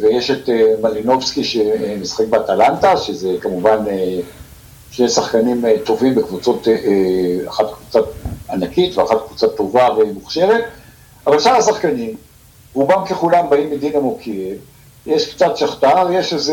ויש 0.00 0.30
את 0.30 0.48
מלינובסקי 0.82 1.44
שמשחק 1.44 2.24
באטלנטה, 2.26 2.96
שזה 2.96 3.36
כמובן 3.40 3.84
שני 4.90 5.08
שחקנים 5.08 5.64
טובים 5.84 6.14
בקבוצות, 6.14 6.68
אחת 7.48 7.66
קבוצה 7.72 7.98
ענקית 8.50 8.98
ואחת 8.98 9.16
קבוצה 9.26 9.48
טובה 9.48 9.88
ומוכשרת, 9.98 10.64
אבל 11.26 11.40
שאר 11.40 11.56
השחקנים, 11.56 12.16
רובם 12.74 13.04
ככולם 13.06 13.50
באים 13.50 13.70
מדינמו 13.70 14.18
קייב, 14.22 14.56
יש 15.06 15.34
קצת 15.34 15.56
שכתר, 15.56 16.12
יש 16.12 16.32
איזה 16.32 16.52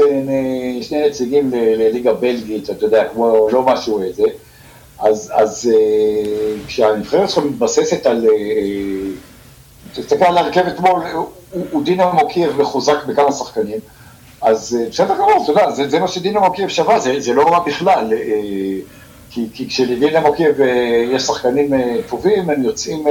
שני 0.82 1.08
נציגים 1.08 1.52
לליגה 1.54 2.14
בלגית, 2.14 2.70
אתה 2.70 2.86
יודע, 2.86 3.04
כמו 3.14 3.48
לא 3.52 3.62
משהו 3.62 4.02
איזה, 4.02 4.24
אז, 5.00 5.32
אז 5.36 5.72
כשהנבחרת 6.68 7.30
שלך 7.30 7.44
מתבססת 7.46 8.06
על, 8.06 8.28
תסתכל 9.94 10.26
על 10.26 10.38
הרכב 10.38 10.68
אתמול, 10.68 11.02
הוא 11.72 11.84
דינמו 11.84 12.28
קייב 12.30 12.62
מחוזק 12.62 13.06
בכמה 13.08 13.32
שחקנים, 13.32 13.80
אז 14.42 14.78
בסדר 14.90 15.16
גמור, 15.16 15.42
אתה 15.44 15.52
יודע, 15.52 15.72
זה, 15.72 15.90
זה 15.90 16.00
מה 16.00 16.08
שדינמו 16.08 16.54
קייב 16.54 16.70
שווה, 16.70 17.00
זה, 17.00 17.20
זה 17.20 17.34
לא 17.34 17.44
רע 17.54 17.60
בכלל, 17.60 18.14
כי, 19.30 19.48
כי 19.54 19.68
כשלדינמו 19.68 20.34
קייב 20.34 20.56
יש 21.12 21.24
שחקנים 21.24 21.70
טובים, 22.10 22.50
הם 22.50 22.64
יוצאים, 22.64 23.06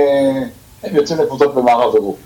הם 0.83 0.97
יוצאים 0.97 1.19
לקבוצות 1.19 1.55
במערב 1.55 1.95
אירופה. 1.95 2.23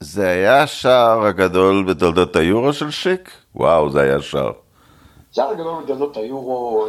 זה 0.00 0.28
היה 0.28 0.62
השער 0.62 1.26
הגדול 1.26 1.84
בתולדות 1.84 2.36
היורו 2.36 2.72
של 2.72 2.90
שיק? 2.90 3.30
וואו, 3.54 3.90
זה 3.90 4.00
היה 4.00 4.22
שער. 4.22 4.52
שער 5.32 5.50
הגדול 5.50 5.82
בתולדות 5.82 6.16
היורו, 6.16 6.86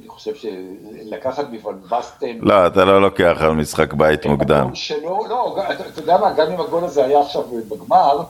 אני 0.00 0.08
חושב 0.08 0.34
שלקחת 0.34 1.44
מוואן 1.50 1.70
באסטן... 1.90 2.38
לא, 2.40 2.66
אתה 2.66 2.84
לא 2.84 3.02
לוקח 3.02 3.36
על 3.40 3.52
משחק 3.52 3.92
בית 3.92 4.26
מוקדם. 4.26 4.74
שלא, 4.74 5.20
לא, 5.28 5.56
אתה 5.70 6.00
יודע 6.00 6.18
מה, 6.18 6.32
גם 6.32 6.52
אם 6.52 6.60
הגול 6.60 6.84
הזה 6.84 7.04
היה 7.04 7.20
עכשיו 7.20 7.42
בגמר, 7.68 8.22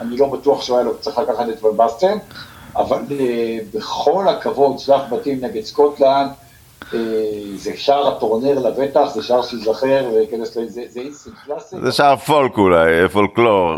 אני 0.00 0.16
לא 0.16 0.26
בטוח 0.26 0.62
שהוא 0.62 0.78
היה 0.78 0.88
צריך 1.00 1.18
לקחת 1.18 1.48
את 1.48 1.64
ון 1.64 1.76
בסטן, 1.76 2.18
אבל 2.76 3.00
בכל 3.74 4.28
הכבוד, 4.28 4.78
שלב 4.78 5.00
בתים 5.10 5.44
נגד 5.44 5.64
סקוטלנד, 5.64 6.30
זה 7.56 7.70
שער 7.76 8.08
הטורניר 8.08 8.58
לבטח, 8.58 9.14
זה 9.14 9.22
שער 9.22 9.42
שיזכר 9.42 10.04
זה 10.66 11.00
instant 11.00 11.34
classic. 11.46 11.78
זה 11.82 11.92
שער 11.92 12.16
פולק 12.16 12.58
אולי, 12.58 13.08
פולקלור, 13.08 13.74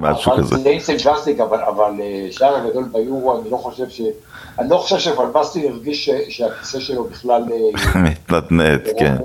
משהו 0.00 0.32
כזה. 0.36 0.56
זה 0.56 0.68
instant 0.68 1.02
classic, 1.02 1.40
אבל 1.40 1.90
שער 2.30 2.56
הגדול 2.56 2.84
ביורו, 2.92 3.40
אני 3.40 3.50
לא 3.50 3.56
חושב 3.56 3.88
ש... 3.88 4.00
אני 4.58 4.70
לא 4.70 4.76
חושב 4.76 4.98
שפלבסטי 4.98 5.68
הרגיש 5.68 6.10
שהכיסא 6.28 6.80
שלו 6.80 7.04
בכלל... 7.04 7.42
מתנתנת, 8.04 8.88
כן. 8.98 9.16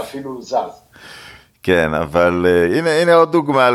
אפילו 0.00 0.42
זז. 0.42 0.82
כן, 1.62 1.94
אבל 1.94 2.46
הנה, 2.78 2.90
הנה 2.90 3.14
עוד 3.14 3.32
דוגמה 3.32 3.70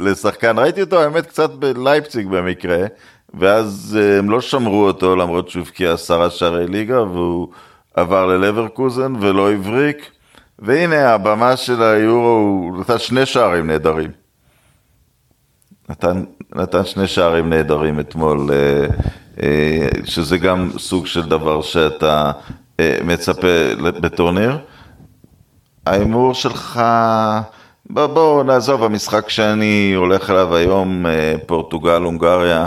לשחקן, 0.00 0.58
ראיתי 0.58 0.80
אותו 0.80 1.02
האמת 1.02 1.26
קצת 1.26 1.50
בלייפציג 1.50 2.28
במקרה, 2.28 2.86
ואז 3.34 3.98
הם 4.18 4.30
לא 4.30 4.40
שמרו 4.40 4.86
אותו 4.86 5.16
למרות 5.16 5.48
שהוא 5.48 5.62
הבקיע 5.62 5.92
עשרה 5.92 6.30
שערי 6.30 6.66
ליגה, 6.66 7.02
והוא 7.02 7.48
עבר 7.96 8.26
ללברקוזן 8.26 9.12
ולא 9.20 9.52
הבריק, 9.52 10.10
והנה 10.58 11.14
הבמה 11.14 11.56
של 11.56 11.82
היורו, 11.82 12.28
הוא 12.28 12.80
נתן 12.80 12.98
שני 12.98 13.26
שערים 13.26 13.66
נהדרים. 13.66 14.10
נתן, 15.88 16.24
נתן 16.54 16.84
שני 16.84 17.06
שערים 17.06 17.50
נהדרים 17.50 18.00
אתמול, 18.00 18.50
שזה 20.04 20.38
גם 20.38 20.70
סוג 20.78 21.06
של 21.06 21.28
דבר 21.28 21.62
שאתה 21.62 22.32
מצפה 23.04 23.46
בטורניר. 23.78 24.58
ההימור 25.86 26.34
שלך, 26.34 26.82
בוא, 27.90 28.06
בוא 28.06 28.44
נעזוב, 28.44 28.84
המשחק 28.84 29.28
שאני 29.28 29.92
הולך 29.96 30.30
אליו 30.30 30.56
היום, 30.56 31.06
פורטוגל, 31.46 32.02
הונגריה, 32.02 32.66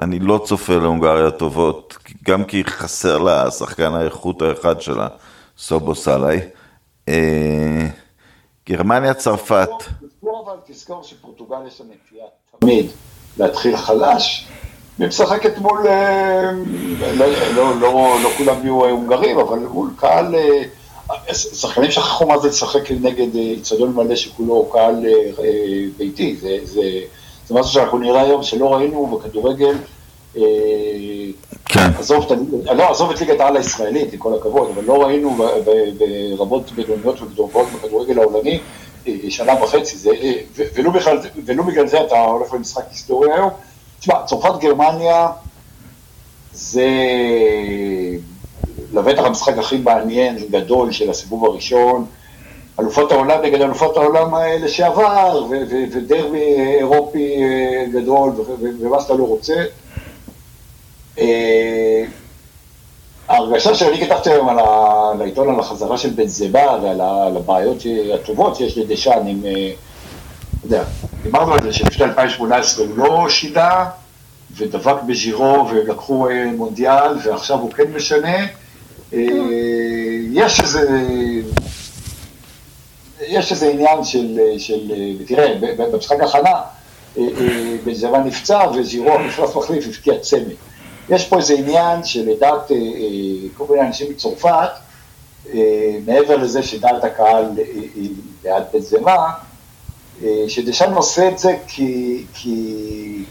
אני 0.00 0.18
לא 0.18 0.40
צופה 0.44 0.74
להונגריה 0.74 1.30
טובות, 1.30 1.96
גם 2.26 2.44
כי 2.44 2.64
חסר 2.64 3.18
לה 3.18 3.50
שחקן 3.50 3.94
האיכות 3.94 4.42
האחד 4.42 4.80
שלה, 4.80 5.08
סובו 5.58 5.94
סלאי. 5.94 6.40
גרמניה, 8.68 9.14
צרפת. 9.14 9.68
תזכור 9.78 10.44
אבל, 10.46 10.56
תזכור 10.66 11.02
שפורטוגל 11.02 11.56
יש 11.66 11.80
לה 11.80 11.86
נטייה 11.86 12.26
תמיד 12.58 12.86
להתחיל 13.38 13.76
חלש. 13.76 14.46
היא 14.98 15.08
משחקת 15.08 15.58
מול, 15.58 15.86
לא, 16.98 17.26
לא, 17.54 17.80
לא, 17.80 18.16
לא 18.22 18.30
כולם 18.36 18.62
יהיו 18.62 18.84
הונגרים, 18.84 19.38
אבל 19.38 19.58
מול 19.58 19.90
קהל, 19.96 20.34
שחקנים 21.32 21.90
שכחו 21.90 22.26
מה 22.26 22.38
זה 22.38 22.48
לשחק 22.48 22.90
נגד 22.90 23.34
איצטדיון 23.34 23.94
מלא 23.94 24.16
שכולו 24.16 24.68
קהל 24.72 25.06
ביתי, 25.96 26.36
זה 27.46 27.54
משהו 27.54 27.72
שאנחנו 27.72 27.98
נראה 27.98 28.20
היום 28.20 28.42
שלא 28.42 28.74
ראינו 28.74 29.06
בכדורגל. 29.06 29.76
כן. 31.64 31.90
עזוב, 31.98 32.26
לא, 32.76 32.90
עזוב 32.90 33.10
את 33.10 33.20
ליגת 33.20 33.40
העל 33.40 33.56
הישראלית, 33.56 34.12
עם 34.12 34.18
כל 34.18 34.34
הכבוד, 34.34 34.70
אבל 34.74 34.84
לא 34.84 35.02
ראינו 35.02 35.36
ברבות 36.38 36.72
בינוניות 36.72 37.22
וגדולות 37.22 37.66
בכדורגל 37.74 38.18
העולמי 38.18 38.60
שנה 39.28 39.62
וחצי, 39.62 40.10
בכלל, 40.94 41.18
ולו 41.44 41.64
בגלל 41.64 41.86
זה 41.86 42.00
אתה 42.00 42.20
הולך 42.20 42.54
למשחק 42.54 42.84
היסטורי 42.90 43.32
היום. 43.32 43.50
תשמע, 44.00 44.14
צרפת 44.26 44.60
גרמניה 44.60 45.28
זה 46.52 46.86
לבטח 48.92 49.22
המשחק 49.24 49.58
הכי 49.58 49.76
מעניין, 49.76 50.36
גדול 50.50 50.92
של 50.92 51.10
הסיבוב 51.10 51.44
הראשון. 51.44 52.06
אלופות 52.80 53.12
העולם 53.12 53.42
נגד 53.42 53.60
אלופות 53.60 53.96
העולם 53.96 54.34
לשעבר, 54.60 55.46
ודרבי 55.92 56.54
אירופי 56.78 57.36
גדול, 57.92 58.30
ומה 58.80 59.00
שאתה 59.00 59.14
לא 59.14 59.24
רוצה. 59.24 59.54
ההרגשה 63.28 63.74
שאני 63.74 64.06
כתבתי 64.06 64.30
היום 64.30 64.48
על 64.48 64.58
העיתון 65.22 65.54
על 65.54 65.60
החזרה 65.60 65.98
של 65.98 66.10
בן 66.10 66.26
זמה 66.26 66.78
ועל 66.82 67.36
הבעיות 67.36 67.82
הטובות 68.14 68.56
שיש 68.56 68.78
לדשן 68.78 69.26
עם, 69.26 69.40
אתה 69.40 70.66
יודע, 70.66 70.84
דיברנו 71.22 71.54
על 71.54 71.62
זה 71.62 71.72
שלפני 71.72 72.04
2018 72.04 72.86
הוא 72.86 72.96
לא 72.96 73.28
שינה 73.28 73.88
ודבק 74.56 75.02
בז'ירו 75.06 75.68
ולקחו 75.70 76.28
מונדיאל 76.56 77.18
ועכשיו 77.24 77.58
הוא 77.58 77.72
כן 77.72 77.92
משנה. 77.94 78.36
יש 80.32 80.60
איזה, 80.60 80.88
יש 83.28 83.52
איזה 83.52 83.68
עניין 83.68 84.04
של, 84.04 84.38
של 84.58 84.80
תראה, 85.26 85.54
במשחק 85.76 86.16
הכנה 86.20 86.60
בן 87.84 87.94
זמה 87.94 88.18
נפצע 88.18 88.66
וז'ירו 88.74 89.18
נכנס 89.18 89.56
מחליף, 89.56 89.86
הבקיע 89.86 90.18
צמד. 90.18 90.54
יש 91.10 91.26
פה 91.28 91.36
איזה 91.36 91.54
עניין 91.54 92.04
שלדעת 92.04 92.70
כל 93.56 93.64
מיני 93.70 93.86
אנשים 93.86 94.10
מצרפת, 94.10 94.70
מעבר 96.06 96.36
לזה 96.36 96.62
שדעת 96.62 97.04
הקהל 97.04 97.44
היא 97.94 98.10
בעד 98.42 98.64
בן 98.72 98.80
זמה, 98.80 99.32
שדשן 100.48 100.92
עושה 100.94 101.28
את 101.28 101.38
זה 101.38 101.56
כי, 101.66 102.24
כי, 102.34 103.24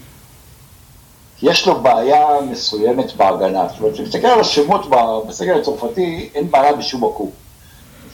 כי 1.38 1.46
יש 1.46 1.66
לו 1.66 1.80
בעיה 1.80 2.26
מסוימת 2.50 3.16
בהגנה. 3.16 3.68
זאת 3.68 3.80
אומרת, 3.80 3.94
כשתסתכל 3.94 4.26
על 4.26 4.40
השמות 4.40 4.86
בסגל 5.28 5.60
הצרפתי, 5.60 6.28
אין 6.34 6.50
בעיה 6.50 6.72
בשום 6.72 7.04
מקום. 7.04 7.30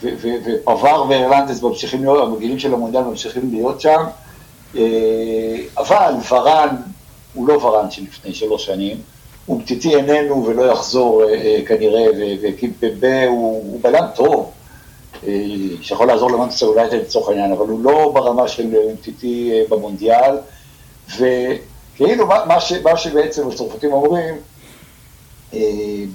ופבר 0.01 1.05
וארלנדס 1.09 1.61
ממשיכים 1.61 2.03
להיות, 2.03 2.27
המגילים 2.27 2.59
של 2.59 2.73
המונדיאל 2.73 3.03
ממשיכים 3.03 3.49
להיות 3.51 3.81
שם, 3.81 4.03
אבל 5.77 6.13
ורן 6.31 6.75
הוא 7.33 7.47
לא 7.47 7.53
ורן 7.53 7.91
של 7.91 8.03
לפני 8.03 8.33
שלוש 8.33 8.65
שנים. 8.65 8.97
אומטיטי 9.49 9.95
איננו 9.95 10.45
ולא 10.45 10.71
יחזור 10.71 11.23
כנראה, 11.67 12.05
וקימפמבה 12.41 13.27
הוא 13.27 13.79
בלם 13.81 14.05
טוב, 14.15 14.51
שיכול 15.81 16.07
לעזור 16.07 16.31
למנצ'סטר 16.31 16.65
יונייטד 16.65 16.95
לצורך 16.95 17.29
העניין, 17.29 17.51
אבל 17.51 17.67
הוא 17.67 17.83
לא 17.83 18.11
ברמה 18.13 18.47
של 18.47 18.75
אומטיטי 18.75 19.51
במונדיאל, 19.69 20.37
וכאילו 21.17 22.27
מה, 22.27 22.59
ש, 22.59 22.73
מה 22.73 22.97
שבעצם 22.97 23.49
הצרפתים 23.49 23.93
אומרים, 23.93 24.35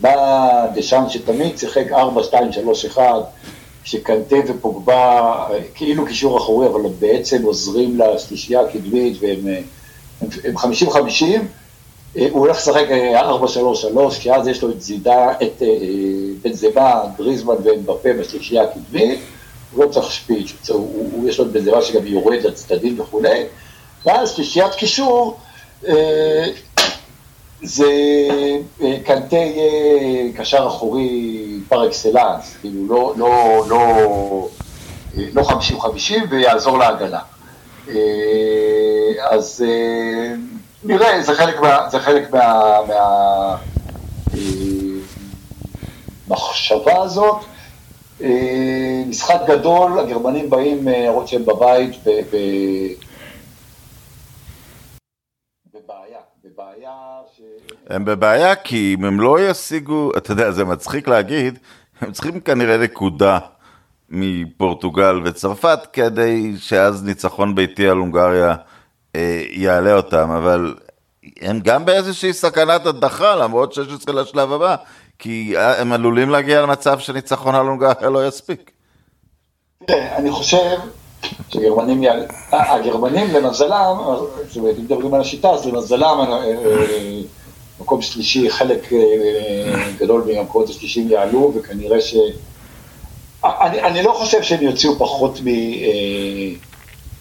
בא 0.01 0.67
דשאן 0.75 1.05
שתמיד 1.09 1.59
שיחק 1.59 1.93
4, 1.93 2.23
2, 2.23 2.53
3, 2.53 2.85
1, 2.85 3.03
שקנטה 3.85 4.37
ופוגבה, 4.49 5.35
כאילו 5.75 6.07
קישור 6.07 6.39
אחורי, 6.39 6.67
אבל 6.67 6.81
הם 6.81 6.93
בעצם 6.99 7.43
עוזרים 7.43 7.99
לשלישייה 8.01 8.61
הקדמית 8.61 9.19
והם 9.21 9.63
50-50, 10.57 10.65
הוא 12.15 12.41
הולך 12.41 12.57
לשחק 12.57 12.87
4-3-3, 14.15 14.21
כי 14.21 14.33
אז 14.33 14.49
יש 14.49 14.63
לו 14.63 14.71
את 14.71 14.83
זידה, 14.83 15.33
את 15.43 15.63
בן 16.43 16.53
זמה, 16.53 17.03
גריזמן 17.19 17.55
ואמבפה 17.65 18.09
בשלישייה 18.21 18.63
הקדמית, 18.63 19.21
הוא 19.73 19.85
לא 19.85 19.91
צריך 19.91 20.13
שפיץ, 20.13 20.71
הוא, 20.71 21.29
יש 21.29 21.39
לו 21.39 21.45
בזירה 21.53 21.83
שגם 21.83 22.07
יורד 22.07 22.43
לצדדים 22.43 23.01
וכולי, 23.01 23.45
ואז 24.07 24.31
שלישיית 24.31 24.75
קישור, 24.75 25.37
אה, 25.89 26.47
זה 27.63 27.85
אה, 28.81 28.97
יהיה 29.07 30.33
קשר 30.37 30.67
אחורי 30.67 31.61
פר 31.69 31.89
אקסלנס, 31.89 32.57
כאילו 32.61 32.87
לא, 32.89 33.15
לא, 33.17 33.63
לא, 33.69 34.49
אה, 35.19 35.25
לא 35.33 35.43
50-50 35.43 36.13
ויעזור 36.31 36.79
להגנה. 36.79 37.21
אז 39.31 39.65
נראה, 40.89 41.23
זה 41.23 41.35
חלק 41.35 41.61
מה... 41.61 41.91
זה 41.91 41.99
חלק 41.99 42.31
מה, 42.31 42.79
מה 42.89 43.57
מחשבה 46.29 47.03
הזאת. 47.03 47.37
משחק 49.09 49.41
גדול, 49.49 49.99
הגרמנים 49.99 50.51
באים, 50.51 50.89
למרות 50.89 51.29
שהם 51.29 51.45
בבית, 51.45 51.95
ב, 52.05 52.11
ב, 52.11 52.37
בבעיה, 55.75 56.19
בבעיה 56.45 57.21
ש... 57.37 57.41
הם 57.91 58.05
בבעיה 58.05 58.55
כי 58.55 58.95
אם 58.99 59.05
הם 59.05 59.21
לא 59.21 59.41
ישיגו, 59.41 60.11
אתה 60.17 60.33
יודע, 60.33 60.51
זה 60.51 60.65
מצחיק 60.65 61.09
להגיד, 61.09 61.59
הם 62.01 62.13
צריכים 62.13 62.41
כנראה 62.41 62.77
נקודה 62.77 63.39
מפורטוגל 64.11 65.21
וצרפת 65.25 65.79
כדי 65.93 66.55
שאז 66.59 67.05
ניצחון 67.05 67.55
ביתי 67.55 67.89
על 67.89 67.97
הונגריה 67.97 68.51
אה, 68.51 68.55
יעלה 69.51 69.97
אותם, 69.97 70.31
אבל 70.31 70.75
הם 71.41 71.61
גם 71.61 71.85
באיזושהי 71.85 72.33
סכנת 72.33 72.87
הדחה, 72.87 73.37
למרות 73.37 73.73
16 73.73 74.23
לשלב 74.23 74.53
הבא, 74.53 74.77
כי 75.19 75.55
הם 75.57 75.93
עלולים 75.93 76.31
להגיע 76.31 76.63
למצב 76.63 76.99
שניצחון 76.99 77.55
על 77.55 77.67
הונגריה 77.67 78.11
לא 78.11 78.29
יספיק. 78.29 78.71
תראה, 79.87 80.17
אני 80.17 80.31
חושב 80.31 80.77
שגרמנים, 81.51 82.03
הגרמנים 82.53 83.31
למזלם, 83.35 83.97
אם 84.57 84.65
מדברים 84.85 85.15
על 85.15 85.21
השיטה, 85.21 85.51
אז 85.51 85.67
למזלם, 85.67 86.21
אה, 86.21 86.45
אה, 86.45 87.21
מקום 87.81 88.03
שלישי, 88.03 88.51
חלק 88.51 88.93
אה, 88.93 89.93
גדול 89.99 90.25
מהמקומות 90.27 90.69
השלישיים 90.69 91.11
יעלו, 91.11 91.53
וכנראה 91.55 92.01
ש... 92.01 92.15
אני, 93.45 93.83
אני 93.83 94.03
לא 94.03 94.13
חושב 94.13 94.43
שהם 94.43 94.63
יוציאו 94.63 94.99
פחות 94.99 95.41
מ, 95.45 95.49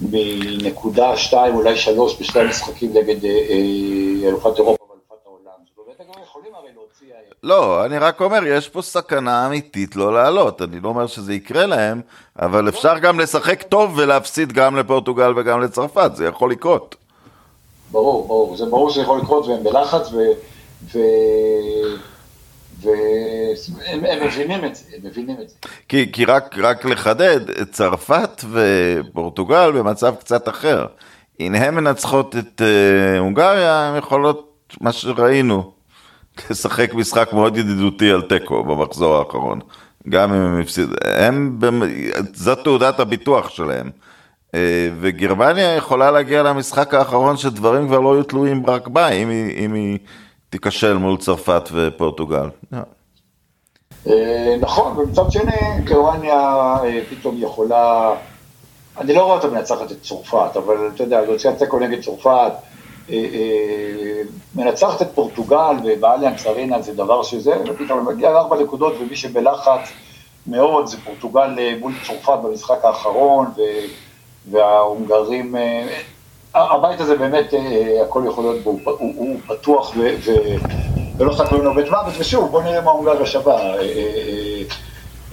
מנקודה 0.02 1.18
שתיים, 1.18 1.56
אולי 1.56 1.76
שלוש, 1.76 2.22
בשני 2.22 2.44
משחקים 2.44 2.90
נגד 2.94 3.26
אלופת 4.24 4.58
אירופה 4.58 4.84
ואלופת 4.90 5.26
העולם. 5.26 5.52
זאת 5.68 5.78
אומרת, 5.78 6.00
הם 6.00 6.24
יכולים 6.24 6.56
הרי 6.56 6.70
להוציא... 6.76 7.08
לא, 7.44 7.86
אני 7.86 7.98
רק 7.98 8.22
אומר, 8.22 8.40
יש 8.46 8.70
פה 8.70 8.82
סכנה 8.82 9.48
אמיתית 9.48 9.96
לא 9.96 10.14
לעלות. 10.14 10.62
אני 10.62 10.80
לא 10.80 10.90
אומר 10.90 11.08
שזה 11.08 11.34
יקרה 11.34 11.66
להם, 11.66 12.02
אבל 12.40 12.70
אפשר 12.70 13.00
גם 13.00 13.20
לשחק 13.20 13.64
טוב 13.64 13.94
ולהפסיד 13.98 14.54
גם 14.54 14.76
לפורטוגל 14.76 15.34
וגם 15.40 15.62
לצרפת, 15.62 16.12
זה 16.16 16.26
יכול 16.26 16.52
לקרות. 16.52 16.96
ברור, 17.92 18.28
ברור, 18.28 18.58
זה 18.58 18.66
ברור 18.66 18.90
שזה 18.90 19.02
יכול 19.02 19.20
לקרות 19.20 19.48
והם 19.48 19.64
בלחץ 19.64 20.10
ו... 20.14 20.98
והם 22.82 24.26
מבינים 24.26 24.66
את 24.66 24.76
זה, 24.76 24.84
הם 24.96 25.00
מבינים 25.04 25.38
את 25.42 25.50
זה. 25.50 25.56
כי, 25.90 26.12
כי 26.12 26.26
רק, 26.26 26.56
רק 26.58 26.86
לחדד, 26.86 27.40
צרפת 27.72 28.44
ופורטוגל 28.52 29.72
במצב 29.72 30.16
קצת 30.20 30.50
אחר. 30.50 30.86
אם 31.40 31.56
הן 31.56 31.76
מנצחות 31.76 32.36
את 32.36 32.62
uh, 32.62 33.20
הונגריה, 33.20 33.90
הן 33.90 33.98
יכולות, 33.98 34.68
מה 34.82 34.92
שראינו, 34.92 35.72
לשחק 36.50 36.94
משחק 36.94 37.34
מאוד 37.34 37.58
ידידותי 37.58 38.12
על 38.12 38.22
תיקו 38.22 38.64
במחזור 38.64 39.16
האחרון. 39.16 39.60
גם 40.10 40.34
אם 40.34 40.42
הם 40.42 40.62
הפסידו, 40.62 40.94
הם, 41.04 41.60
זאת 42.34 42.60
תעודת 42.64 43.00
הביטוח 43.00 43.50
שלהם. 43.50 43.90
אה, 44.56 44.90
וגרמניה 45.00 45.76
יכולה 45.76 46.12
להגיע 46.12 46.44
למשחק 46.44 46.94
האחרון 46.94 47.38
שדברים 47.38 47.88
כבר 47.88 48.00
לא 48.00 48.14
יהיו 48.14 48.24
תלויים 48.24 48.66
רק 48.66 48.88
בה, 48.88 49.10
אם 49.10 49.30
היא, 49.30 49.66
אם 49.66 49.74
היא 49.74 49.98
תיכשל 50.50 50.98
מול 50.98 51.18
צרפת 51.18 51.70
ופורטוגל. 51.72 52.50
אה, 54.08 54.56
נכון, 54.62 54.98
ומצד 54.98 55.32
שני, 55.32 55.52
גרמניה 55.84 56.40
אה, 56.84 57.00
פתאום 57.10 57.36
יכולה, 57.38 58.14
אני 58.98 59.14
לא 59.14 59.22
רואה 59.22 59.36
אותה 59.36 59.48
מנצחת 59.48 59.92
את 59.92 60.02
צרפת, 60.02 60.58
אבל 60.58 60.92
אתה 60.96 61.04
יודע, 61.04 61.22
להוציא 61.22 61.52
תיקו 61.52 61.80
נגד 61.80 62.04
צרפת, 62.04 62.52
מנצחת 64.56 65.02
את 65.02 65.08
פורטוגל 65.16 65.76
ובאליאנס 65.84 66.48
ארינה 66.48 66.82
זה 66.82 66.94
דבר 66.94 67.24
שזה, 67.24 67.56
ופתאום 67.70 68.08
מגיע 68.08 68.32
לארבע 68.32 68.62
נקודות 68.64 68.94
ומי 69.00 69.16
שבלחץ 69.16 69.92
מאוד 70.48 70.88
זה 70.88 70.98
פורטוגל 71.06 71.76
מול 71.80 71.94
צרפת 72.08 72.40
במשחק 72.44 72.86
האחרון. 72.86 73.48
וההונגרים, 74.52 75.56
אה, 75.56 75.88
הבית 76.58 77.02
הזה 77.02 77.16
באמת, 77.16 77.54
אה, 77.54 78.04
הכל 78.06 78.24
יכול 78.28 78.44
להיות 78.44 78.64
בו, 78.64 78.70
הוא, 78.70 78.80
הוא, 78.86 79.14
הוא 79.18 79.40
פתוח 79.48 79.94
ולא 81.18 81.34
חקלאים 81.34 81.64
לו 81.64 81.74
בית 81.74 81.90
מוות, 81.90 82.14
ושוב, 82.18 82.52
בוא 82.52 82.62
נראה 82.62 82.82
מה 82.82 82.92
הונגריה 82.92 83.26
שווה. 83.26 83.76
אה, 83.80 83.82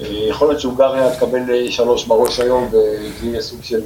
יכול 0.01 0.49
להיות 0.49 0.61
שהונגריה 0.61 1.17
תקבל 1.17 1.71
שלוש 1.71 2.07
בראש 2.07 2.41
היום 2.41 2.69
ותהיה 2.69 3.43
סוג 3.43 3.63
של 3.63 3.81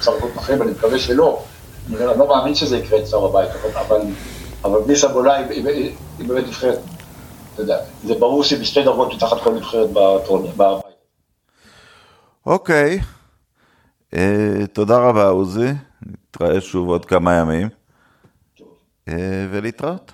צרבות 0.00 0.30
אחרים, 0.38 0.62
אני 0.62 0.70
מקווה 0.70 0.98
שלא. 0.98 1.42
אני 1.88 2.18
לא 2.18 2.28
מאמין 2.28 2.54
שזה 2.54 2.78
יקרה 2.78 2.98
אצלו 2.98 3.28
בבית, 3.28 3.50
אבל, 3.74 4.00
אבל 4.64 4.80
בלי 4.80 4.96
סבולה 4.96 5.36
היא, 5.36 5.92
באמת 6.18 6.44
נבחרת, 6.46 6.78
אתה 7.54 7.62
יודע, 7.62 7.78
זה 8.04 8.14
ברור 8.14 8.44
שהיא 8.44 8.60
בשתי 8.60 8.82
דרגות 8.82 9.14
מתחת 9.14 9.40
כל 9.42 9.52
נבחרת 9.52 9.90
בבית. 9.90 10.84
אוקיי. 12.46 12.98
Okay. 12.98 13.19
Uh, 14.14 14.66
תודה 14.72 14.98
רבה 14.98 15.28
עוזי, 15.28 15.68
נתראה 16.06 16.60
שוב 16.60 16.88
עוד 16.88 17.04
כמה 17.04 17.34
ימים, 17.34 17.68
uh, 18.58 19.12
ולהתראות. 19.50 20.12